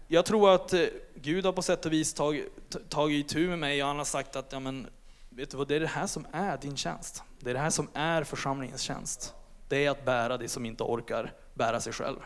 [0.06, 0.80] jag tror att eh,
[1.22, 2.46] Gud har på sätt och vis tagit,
[2.88, 4.86] tagit itu med mig och han har sagt att ja, men,
[5.28, 7.22] vet du vad, det är det här som är din tjänst.
[7.40, 9.34] Det är det här som är församlingens tjänst.
[9.68, 12.18] Det är att bära det som inte orkar bära sig själv.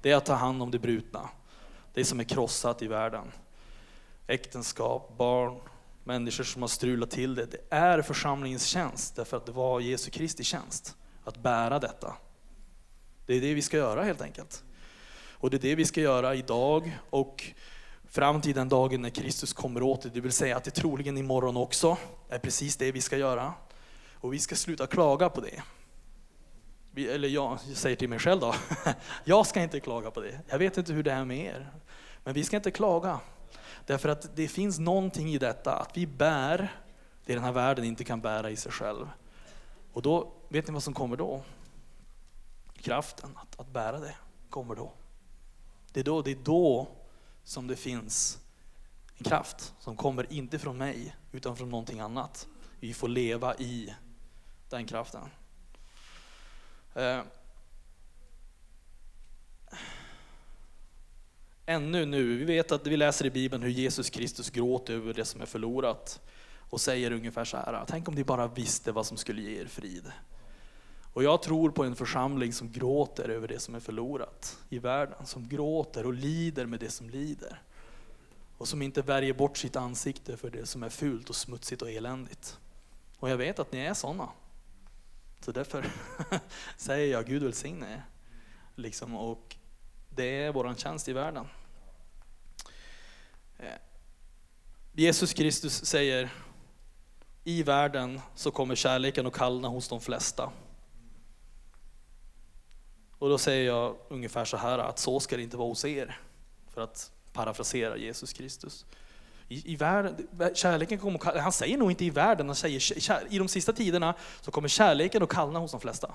[0.00, 1.28] Det är att ta hand om det brutna,
[1.94, 3.32] det som är krossat i världen.
[4.26, 5.60] Äktenskap, barn,
[6.04, 7.46] människor som har strulat till det.
[7.46, 12.16] Det är församlingens tjänst, därför att det var Jesu Kristi tjänst att bära detta.
[13.26, 14.64] Det är det vi ska göra helt enkelt.
[15.38, 17.44] Och det är det vi ska göra idag och
[18.08, 21.56] fram till den dagen när Kristus kommer åter, det vill säga att det troligen imorgon
[21.56, 21.96] också
[22.28, 23.54] är precis det vi ska göra.
[24.14, 25.62] Och vi ska sluta klaga på det.
[26.90, 28.54] Vi, eller jag, jag säger till mig själv då,
[29.24, 30.40] jag ska inte klaga på det.
[30.48, 31.70] Jag vet inte hur det är med er.
[32.24, 33.20] Men vi ska inte klaga.
[33.86, 36.72] Därför att det finns någonting i detta, att vi bär
[37.26, 39.08] det den här världen inte kan bära i sig själv.
[39.92, 41.42] Och då, vet ni vad som kommer då?
[42.82, 44.14] Kraften att, att bära det
[44.50, 44.92] kommer då.
[45.92, 46.88] Det är då, det är då
[47.46, 48.38] som det finns
[49.18, 52.48] en kraft som kommer inte från mig utan från någonting annat.
[52.80, 53.94] Vi får leva i
[54.70, 55.20] den kraften.
[56.94, 57.20] Eh,
[61.66, 65.24] ännu nu, vi vet att vi läser i Bibeln hur Jesus Kristus gråter över det
[65.24, 66.20] som är förlorat
[66.70, 69.66] och säger ungefär så här, tänk om ni bara visste vad som skulle ge er
[69.66, 70.12] frid.
[71.16, 75.26] Och jag tror på en församling som gråter över det som är förlorat i världen,
[75.26, 77.62] som gråter och lider med det som lider.
[78.58, 81.90] och som inte värjer bort sitt ansikte för det som är fult och smutsigt och
[81.90, 82.58] eländigt.
[83.18, 84.28] Och jag vet att ni är sådana.
[85.40, 85.86] Så därför
[86.76, 88.04] säger jag Gud välsigne er.
[88.74, 89.56] Liksom, och
[90.08, 91.46] det är vår tjänst i världen.
[93.58, 93.78] Eh,
[94.92, 96.30] Jesus Kristus säger,
[97.44, 100.52] i världen så kommer kärleken att kallna hos de flesta.
[103.18, 106.20] Och då säger jag ungefär så här att så ska det inte vara hos er.
[106.74, 108.86] För att parafrasera Jesus Kristus.
[109.48, 113.48] I, i världen, kärleken kommer, han säger nog inte i världen, han säger i de
[113.48, 116.14] sista tiderna så kommer kärleken att kallna hos de flesta.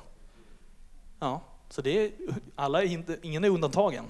[1.20, 2.12] Ja, så det är,
[2.56, 4.06] alla är inte, ingen är undantagen.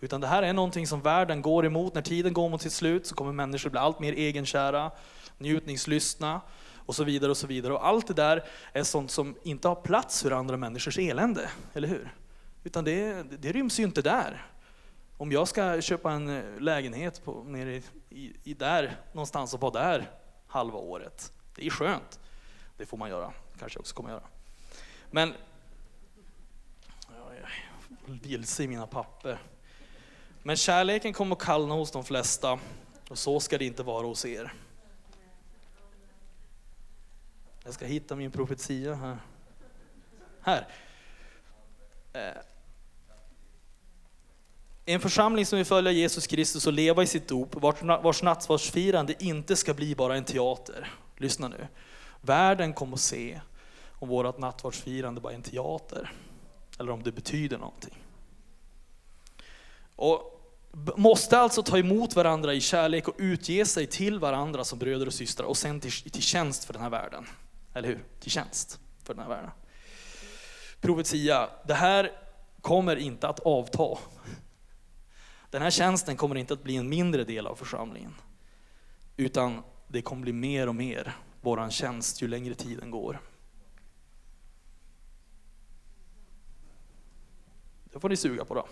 [0.00, 1.94] Utan det här är någonting som världen går emot.
[1.94, 4.90] När tiden går mot sitt slut så kommer människor bli allt mer egenkära,
[5.38, 6.40] njutningslystna
[6.86, 7.30] och så vidare.
[7.30, 7.72] Och så vidare.
[7.72, 11.88] Och allt det där är sånt som inte har plats för andra människors elände, eller
[11.88, 12.14] hur?
[12.64, 14.46] Utan det, det ryms ju inte där.
[15.16, 20.10] Om jag ska köpa en lägenhet på, nere i, i, där någonstans och vara där
[20.46, 22.20] halva året, det är skönt.
[22.76, 24.24] Det får man göra, kanske också kommer göra.
[25.10, 25.34] Men,
[27.08, 27.64] jag är
[28.06, 29.38] vilse i mina papper.
[30.42, 32.58] Men kärleken kommer att kallna hos de flesta
[33.08, 34.52] och så ska det inte vara hos er.
[37.64, 39.18] Jag ska hitta min profetia här.
[40.40, 40.68] Här.
[42.12, 42.42] Eh,
[44.90, 47.54] en församling som vill följa Jesus Kristus och leva i sitt dop,
[48.02, 50.90] vars nattvardsfirande inte ska bli bara en teater.
[51.16, 51.66] Lyssna nu.
[52.20, 53.40] Världen kommer att se
[53.92, 56.12] om vårt nattvardsfirande bara är en teater,
[56.78, 57.98] eller om det betyder någonting.
[59.96, 60.40] Och
[60.96, 65.14] måste alltså ta emot varandra i kärlek och utge sig till varandra som bröder och
[65.14, 67.26] systrar och sen till, till tjänst för den här världen.
[67.74, 68.04] Eller hur?
[68.20, 69.50] Till tjänst för den här världen.
[70.80, 72.12] Profetia, det här
[72.60, 73.98] kommer inte att avta.
[75.50, 78.14] Den här tjänsten kommer inte att bli en mindre del av församlingen.
[79.16, 83.20] Utan det kommer bli mer och mer våran tjänst ju längre tiden går.
[87.84, 88.66] Det får ni suga på då.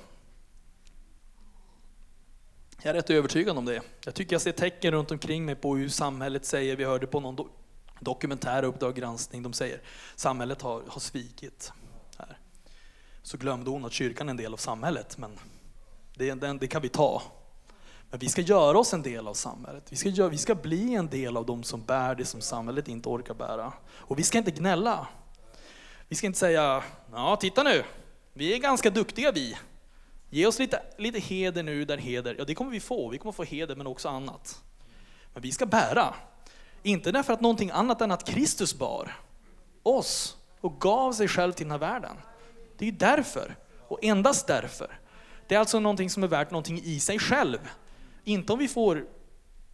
[2.82, 3.82] Jag är rätt övertygad om det.
[4.04, 7.20] Jag tycker jag ser tecken runt omkring mig på hur samhället säger, vi hörde på
[7.20, 7.48] någon do
[8.00, 9.80] dokumentär Uppdrag granskning, de säger
[10.16, 11.72] samhället har, har svikit.
[12.16, 12.38] Här.
[13.22, 15.38] Så glömde hon att kyrkan är en del av samhället, men
[16.18, 17.22] det, den, det kan vi ta.
[18.10, 19.84] Men vi ska göra oss en del av samhället.
[19.88, 22.88] Vi ska, göra, vi ska bli en del av de som bär det som samhället
[22.88, 23.72] inte orkar bära.
[23.90, 25.06] Och vi ska inte gnälla.
[26.08, 27.84] Vi ska inte säga, ja titta nu,
[28.32, 29.56] vi är ganska duktiga vi.
[30.30, 33.32] Ge oss lite, lite heder nu där heder, ja det kommer vi få, vi kommer
[33.32, 34.62] få heder men också annat.
[35.32, 36.14] Men vi ska bära.
[36.82, 39.16] Inte därför att någonting annat än att Kristus bar
[39.82, 42.16] oss och gav sig själv till den här världen.
[42.78, 43.56] Det är därför,
[43.88, 44.98] och endast därför.
[45.48, 47.58] Det är alltså någonting som är värt någonting i sig själv.
[48.24, 49.06] Inte om vi får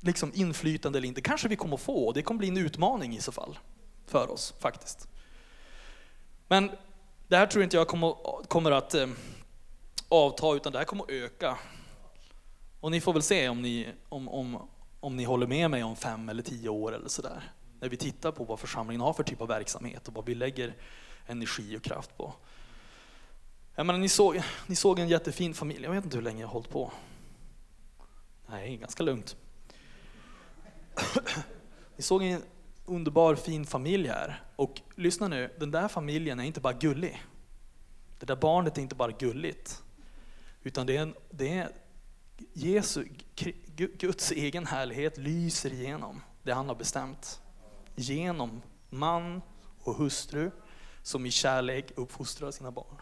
[0.01, 3.21] liksom inflytande eller inte, kanske vi kommer att få, det kommer bli en utmaning i
[3.21, 3.59] så fall.
[4.07, 5.09] För oss faktiskt.
[6.49, 6.71] Men
[7.29, 8.15] det här tror inte jag kommer,
[8.49, 9.07] kommer att eh,
[10.09, 11.59] avta, utan det här kommer att öka.
[12.81, 14.69] Och ni får väl se om ni, om, om,
[15.01, 17.53] om ni håller med mig om fem eller tio år eller sådär.
[17.81, 20.75] När vi tittar på vad församlingen har för typ av verksamhet och vad vi lägger
[21.27, 22.35] energi och kraft på.
[23.77, 26.49] Jag menar, ni, såg, ni såg en jättefin familj, jag vet inte hur länge jag
[26.49, 26.93] har hållit på.
[28.47, 29.37] Nej, ganska lugnt.
[31.97, 32.43] Ni såg en
[32.85, 34.43] underbar fin familj här.
[34.57, 37.23] Och lyssna nu, den där familjen är inte bara gullig.
[38.19, 39.83] Det där barnet är inte bara gulligt.
[40.63, 41.73] Utan det är, en, det är
[42.53, 43.05] Jesu,
[43.77, 47.41] Guds egen härlighet lyser igenom det han har bestämt.
[47.95, 49.43] Genom man
[49.79, 50.51] och hustru
[51.03, 52.97] som i kärlek uppfostrar sina barn.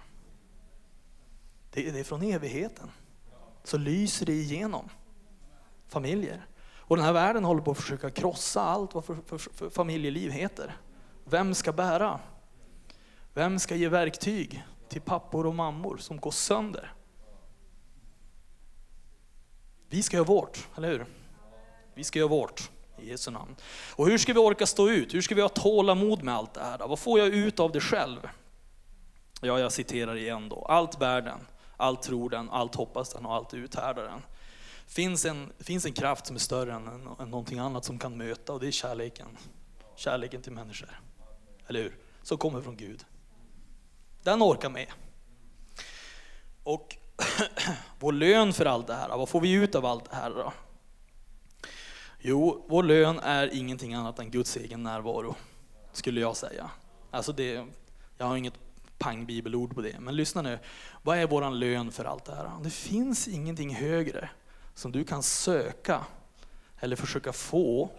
[1.73, 2.91] Det är från evigheten.
[3.64, 4.89] Så lyser det igenom
[5.89, 6.47] familjer.
[6.77, 10.31] Och den här världen håller på att försöka krossa allt vad för, för, för familjeliv
[10.31, 10.77] heter.
[11.25, 12.20] Vem ska bära?
[13.35, 16.93] Vem ska ge verktyg till pappor och mammor som går sönder?
[19.89, 21.07] Vi ska göra vårt, eller hur?
[21.95, 23.57] Vi ska göra vårt i Jesu namn.
[23.95, 25.14] Och hur ska vi orka stå ut?
[25.14, 26.79] Hur ska vi ha tålamod med allt det här?
[26.79, 28.29] Vad får jag ut av det själv?
[29.41, 30.64] Ja, jag citerar igen då.
[30.64, 31.41] Allt bär den,
[31.83, 34.22] allt tror den, allt hoppas den och allt uthärdar den.
[34.87, 38.16] finns en, finns en kraft som är större än, än, än någonting annat som kan
[38.16, 39.39] möta och det är kärleken.
[39.97, 41.01] Kärleken till människor.
[41.66, 41.97] Eller hur?
[42.22, 43.05] Som kommer från Gud.
[44.22, 44.87] Den orkar med.
[46.62, 46.97] Och
[47.99, 50.53] vår lön för allt det här, vad får vi ut av allt det här då?
[52.18, 55.35] Jo, vår lön är ingenting annat än Guds egen närvaro,
[55.93, 56.70] skulle jag säga.
[57.11, 57.66] Alltså det,
[58.18, 58.72] jag har inget
[59.03, 60.59] pang-bibelord på det, men lyssna nu.
[61.03, 62.50] Vad är vår lön för allt det här?
[62.62, 64.30] Det finns ingenting högre
[64.74, 66.05] som du kan söka
[66.78, 67.90] eller försöka få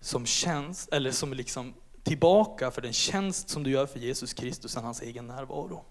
[0.00, 4.76] som tjänst, eller som liksom tillbaka för den tjänst som du gör för Jesus Kristus
[4.76, 5.84] än hans egen närvaro.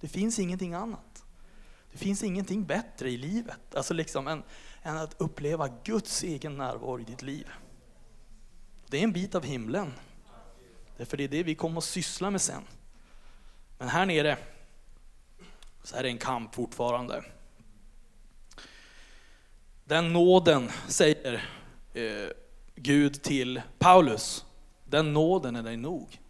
[0.00, 1.24] Det finns ingenting annat.
[1.92, 4.42] Det finns ingenting bättre i livet alltså liksom än,
[4.82, 7.46] än att uppleva Guds egen närvaro i ditt liv.
[8.88, 9.92] Det är en bit av himlen.
[10.96, 12.62] Därför det är det vi kommer att syssla med sen.
[13.78, 14.38] Men här nere
[15.82, 17.24] så är det en kamp fortfarande.
[19.84, 21.34] Den nåden, säger
[21.94, 22.28] eh,
[22.74, 24.44] Gud till Paulus,
[24.84, 26.20] den nåden är dig nog.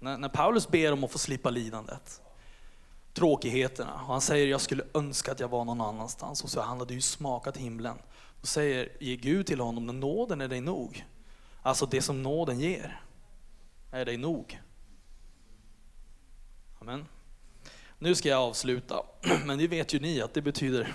[0.00, 2.22] När, när, Paulus ber om att få slippa lidandet,
[3.14, 6.78] tråkigheterna, och han säger jag skulle önska att jag var någon annanstans, och så han
[6.78, 7.96] hade ju smakat himlen.
[8.40, 11.06] Då säger ger Gud till honom, den nåden är dig nog.
[11.62, 13.00] Alltså det som nåden ger,
[13.90, 14.60] är dig nog.
[16.82, 17.06] Amen.
[17.98, 19.02] Nu ska jag avsluta,
[19.44, 20.94] men det vet ju ni att det betyder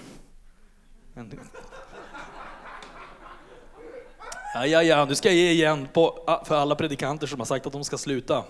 [4.53, 7.45] Ja, ja, ja, nu ska jag ge igen på, ah, för alla predikanter som har
[7.45, 8.43] sagt att de ska sluta.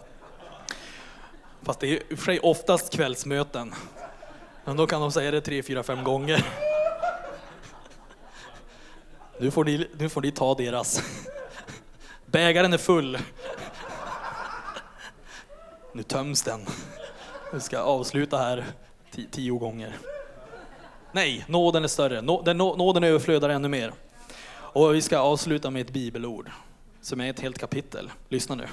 [1.62, 3.74] Fast det är i och för sig oftast kvällsmöten.
[4.66, 6.46] Men då kan de säga det tre, fyra, fem gånger.
[9.40, 11.02] Nu får ni, nu får ni ta deras.
[12.26, 13.18] Bägaren är full.
[15.94, 16.66] Nu töms den.
[17.56, 18.66] Vi ska avsluta här
[19.32, 19.98] tio gånger.
[21.12, 22.22] Nej, nåden är större.
[22.22, 23.94] Nåden överflödar ännu mer.
[24.52, 26.52] Och vi ska avsluta med ett bibelord
[27.02, 28.12] som är ett helt kapitel.
[28.30, 28.68] Lyssna nu.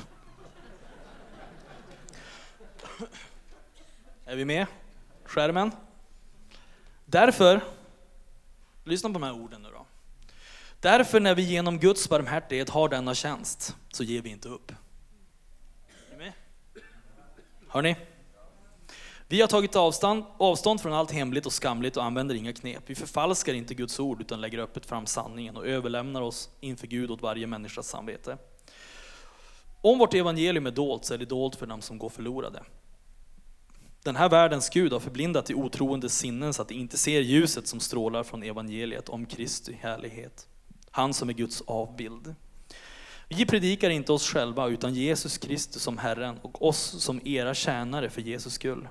[4.24, 4.66] Är vi med?
[5.24, 5.70] Skärmen?
[7.04, 7.60] Därför,
[8.84, 9.86] lyssna på de här orden nu då.
[10.80, 14.70] Därför när vi genom Guds barmhärtighet har denna tjänst, så ger vi inte upp.
[14.70, 14.76] Är
[16.10, 16.32] ni med?
[17.68, 17.96] Hör ni?
[19.32, 22.82] Vi har tagit avstånd, avstånd från allt hemligt och skamligt och använder inga knep.
[22.86, 27.10] Vi förfalskar inte Guds ord utan lägger öppet fram sanningen och överlämnar oss inför Gud
[27.10, 28.38] åt varje människas samvete.
[29.80, 32.62] Om vårt evangelium är dolt så är det dolt för dem som går förlorade.
[34.02, 37.66] Den här världens Gud har förblindat de otroende sinnen så att de inte ser ljuset
[37.66, 40.46] som strålar från evangeliet om Kristi härlighet.
[40.90, 42.34] Han som är Guds avbild.
[43.28, 48.10] Vi predikar inte oss själva utan Jesus Kristus som Herren och oss som era tjänare
[48.10, 48.88] för Jesus skull.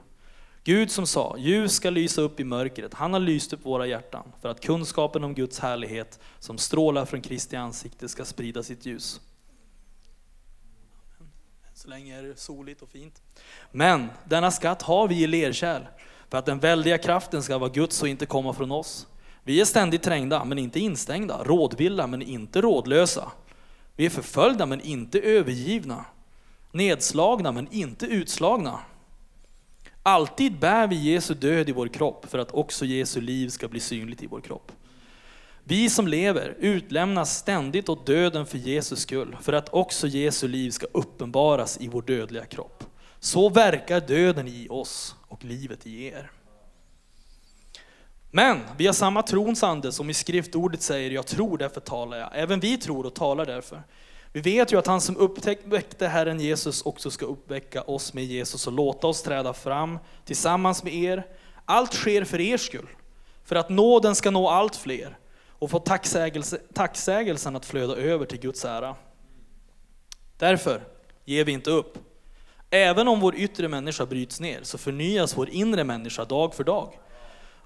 [0.63, 4.31] Gud som sa, ljus ska lysa upp i mörkret, han har lyst upp våra hjärtan
[4.41, 9.21] för att kunskapen om Guds härlighet som strålar från Kristi ansikte ska sprida sitt ljus.
[11.73, 13.21] Så länge är det soligt och fint.
[13.71, 15.81] Men denna skatt har vi i lerkärl
[16.29, 19.07] för att den väldiga kraften ska vara Guds och inte komma från oss.
[19.43, 23.31] Vi är ständigt trängda men inte instängda, rådvilla men inte rådlösa.
[23.95, 26.05] Vi är förföljda men inte övergivna,
[26.71, 28.79] nedslagna men inte utslagna.
[30.03, 33.79] Alltid bär vi Jesu död i vår kropp för att också Jesu liv ska bli
[33.79, 34.71] synligt i vår kropp.
[35.63, 40.71] Vi som lever utlämnas ständigt åt döden för Jesus skull, för att också Jesu liv
[40.71, 42.83] ska uppenbaras i vår dödliga kropp.
[43.19, 46.31] Så verkar döden i oss och livet i er.
[48.31, 52.29] Men vi har samma trons ande som i skriftordet säger, jag tror därför talar jag.
[52.33, 53.83] Även vi tror och talar därför.
[54.33, 58.67] Vi vet ju att han som uppväckte Herren Jesus också ska uppväcka oss med Jesus
[58.67, 61.27] och låta oss träda fram tillsammans med er.
[61.65, 62.87] Allt sker för er skull,
[63.43, 65.17] för att nåden ska nå allt fler
[65.49, 68.95] och få tacksägelse, tacksägelsen att flöda över till Guds ära.
[70.37, 70.83] Därför
[71.25, 71.97] ger vi inte upp.
[72.69, 76.99] Även om vår yttre människa bryts ner så förnyas vår inre människa dag för dag.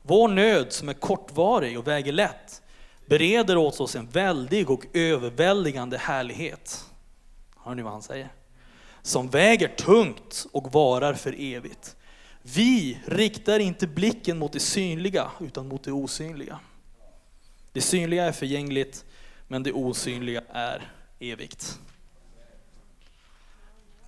[0.01, 2.61] Vår nöd som är kortvarig och väger lätt
[3.05, 6.85] bereder åt oss en väldig och överväldigande härlighet.
[7.63, 8.29] Hör ni vad han säger?
[9.01, 11.95] Som väger tungt och varar för evigt.
[12.41, 16.59] Vi riktar inte blicken mot det synliga utan mot det osynliga.
[17.71, 19.05] Det synliga är förgängligt
[19.47, 21.79] men det osynliga är evigt.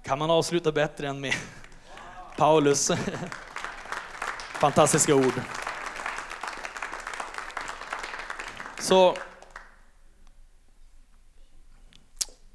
[0.04, 1.34] Kan man avsluta bättre än med
[2.38, 2.92] Paulus
[4.60, 5.34] fantastiska ord?
[8.80, 9.16] Så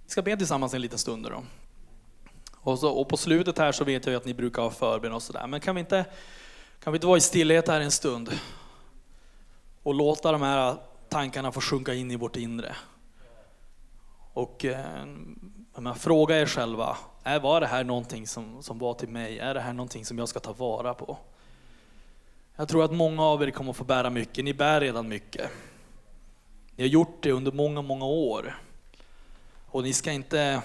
[0.04, 1.42] vi ska be tillsammans en liten stund då.
[2.54, 5.22] Och, så, och på slutet här så vet jag att ni brukar ha förbön och
[5.22, 6.04] sådär, men kan vi, inte,
[6.80, 8.30] kan vi inte vara i stillhet här en stund?
[9.82, 10.76] Och låta de här
[11.08, 12.76] tankarna få sjunka in i vårt inre.
[14.32, 19.38] Och eh, fråga er själva, är, var det här någonting som, som var till mig?
[19.38, 21.18] Är det här någonting som jag ska ta vara på?
[22.56, 25.50] Jag tror att många av er kommer att få bära mycket, ni bär redan mycket.
[26.76, 28.58] Ni har gjort det under många, många år.
[29.66, 30.62] Och ni ska inte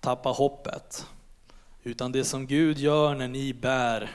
[0.00, 1.06] tappa hoppet.
[1.82, 4.10] Utan det som Gud gör när ni bär,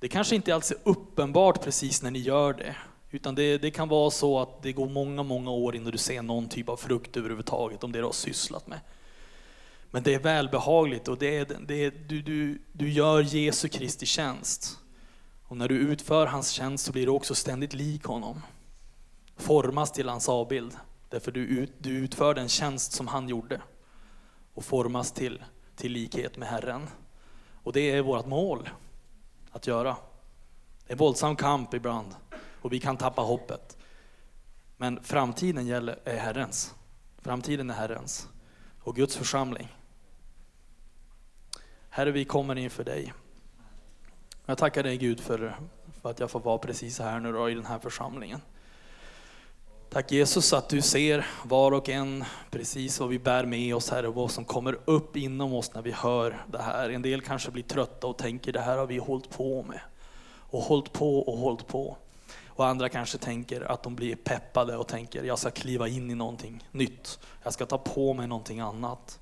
[0.00, 2.76] det kanske inte alls är uppenbart precis när ni gör det.
[3.10, 6.22] Utan det, det kan vara så att det går många, många år innan du ser
[6.22, 8.80] någon typ av frukt överhuvudtaget, om det du har sysslat med.
[9.90, 14.06] Men det är välbehagligt och det är, det är, du, du, du gör Jesu Kristi
[14.06, 14.78] tjänst.
[15.48, 18.42] Och när du utför hans tjänst så blir du också ständigt lik honom.
[19.40, 20.76] Formas till hans avbild.
[21.08, 23.60] Därför du, ut, du utför den tjänst som han gjorde.
[24.54, 25.44] Och formas till,
[25.76, 26.88] till likhet med Herren.
[27.62, 28.70] Och det är vårt mål
[29.50, 29.96] att göra.
[30.86, 32.16] Det är en våldsam kamp ibland
[32.62, 33.76] och vi kan tappa hoppet.
[34.76, 36.74] Men framtiden gäller, är Herrens.
[37.18, 38.28] Framtiden är Herrens
[38.80, 39.68] och Guds församling.
[41.88, 43.12] Herre, vi kommer inför dig.
[44.46, 45.56] Jag tackar dig Gud för,
[46.02, 48.40] för att jag får vara precis här nu då, i den här församlingen.
[49.92, 54.08] Tack Jesus att du ser var och en precis vad vi bär med oss Herre
[54.08, 56.90] och vad som kommer upp inom oss när vi hör det här.
[56.90, 59.80] En del kanske blir trötta och tänker det här har vi hållit på med.
[60.50, 61.96] Och hållit på och hållit på.
[62.46, 66.14] Och andra kanske tänker att de blir peppade och tänker jag ska kliva in i
[66.14, 67.18] någonting nytt.
[67.42, 69.18] Jag ska ta på mig någonting annat.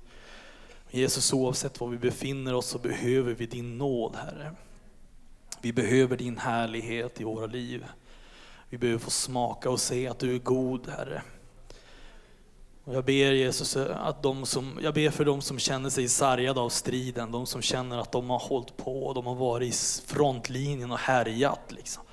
[0.89, 4.51] Jesus, oavsett var vi befinner oss så behöver vi din nåd, Herre.
[5.61, 7.85] Vi behöver din härlighet i våra liv.
[8.69, 11.21] Vi behöver få smaka och se att du är god, Herre.
[12.83, 16.59] Och jag ber Jesus att de som, jag ber för de som känner sig sargade
[16.59, 20.91] av striden, de som känner att de har hållit på, de har varit i frontlinjen
[20.91, 21.71] och härjat.
[21.71, 22.03] Liksom.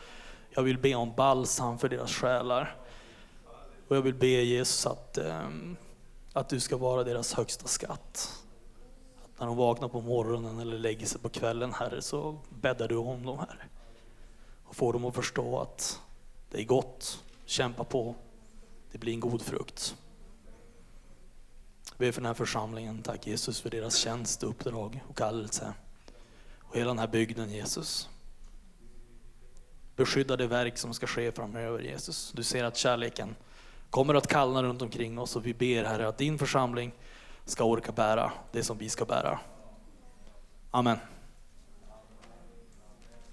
[0.50, 2.76] Jag vill be om balsam för deras själar.
[3.88, 5.76] Och jag vill be Jesus att, ehm,
[6.32, 8.32] att du ska vara deras högsta skatt.
[9.24, 12.96] Att när de vaknar på morgonen eller lägger sig på kvällen, Herre, så bäddar du
[12.96, 13.64] om dem, Herre.
[14.64, 16.00] Och får dem att förstå att
[16.56, 18.14] det är gott, kämpa på,
[18.92, 19.96] det blir en god frukt.
[21.90, 25.74] Jag ber för den här församlingen, tack Jesus för deras tjänst, uppdrag och kallelse.
[26.60, 28.08] Och hela den här bygden Jesus.
[29.96, 32.32] Beskydda det verk som ska ske framöver Jesus.
[32.32, 33.36] Du ser att kärleken
[33.90, 36.92] kommer att kallna runt omkring oss och vi ber Herre att din församling
[37.44, 39.40] ska orka bära det som vi ska bära.
[40.70, 40.98] Amen.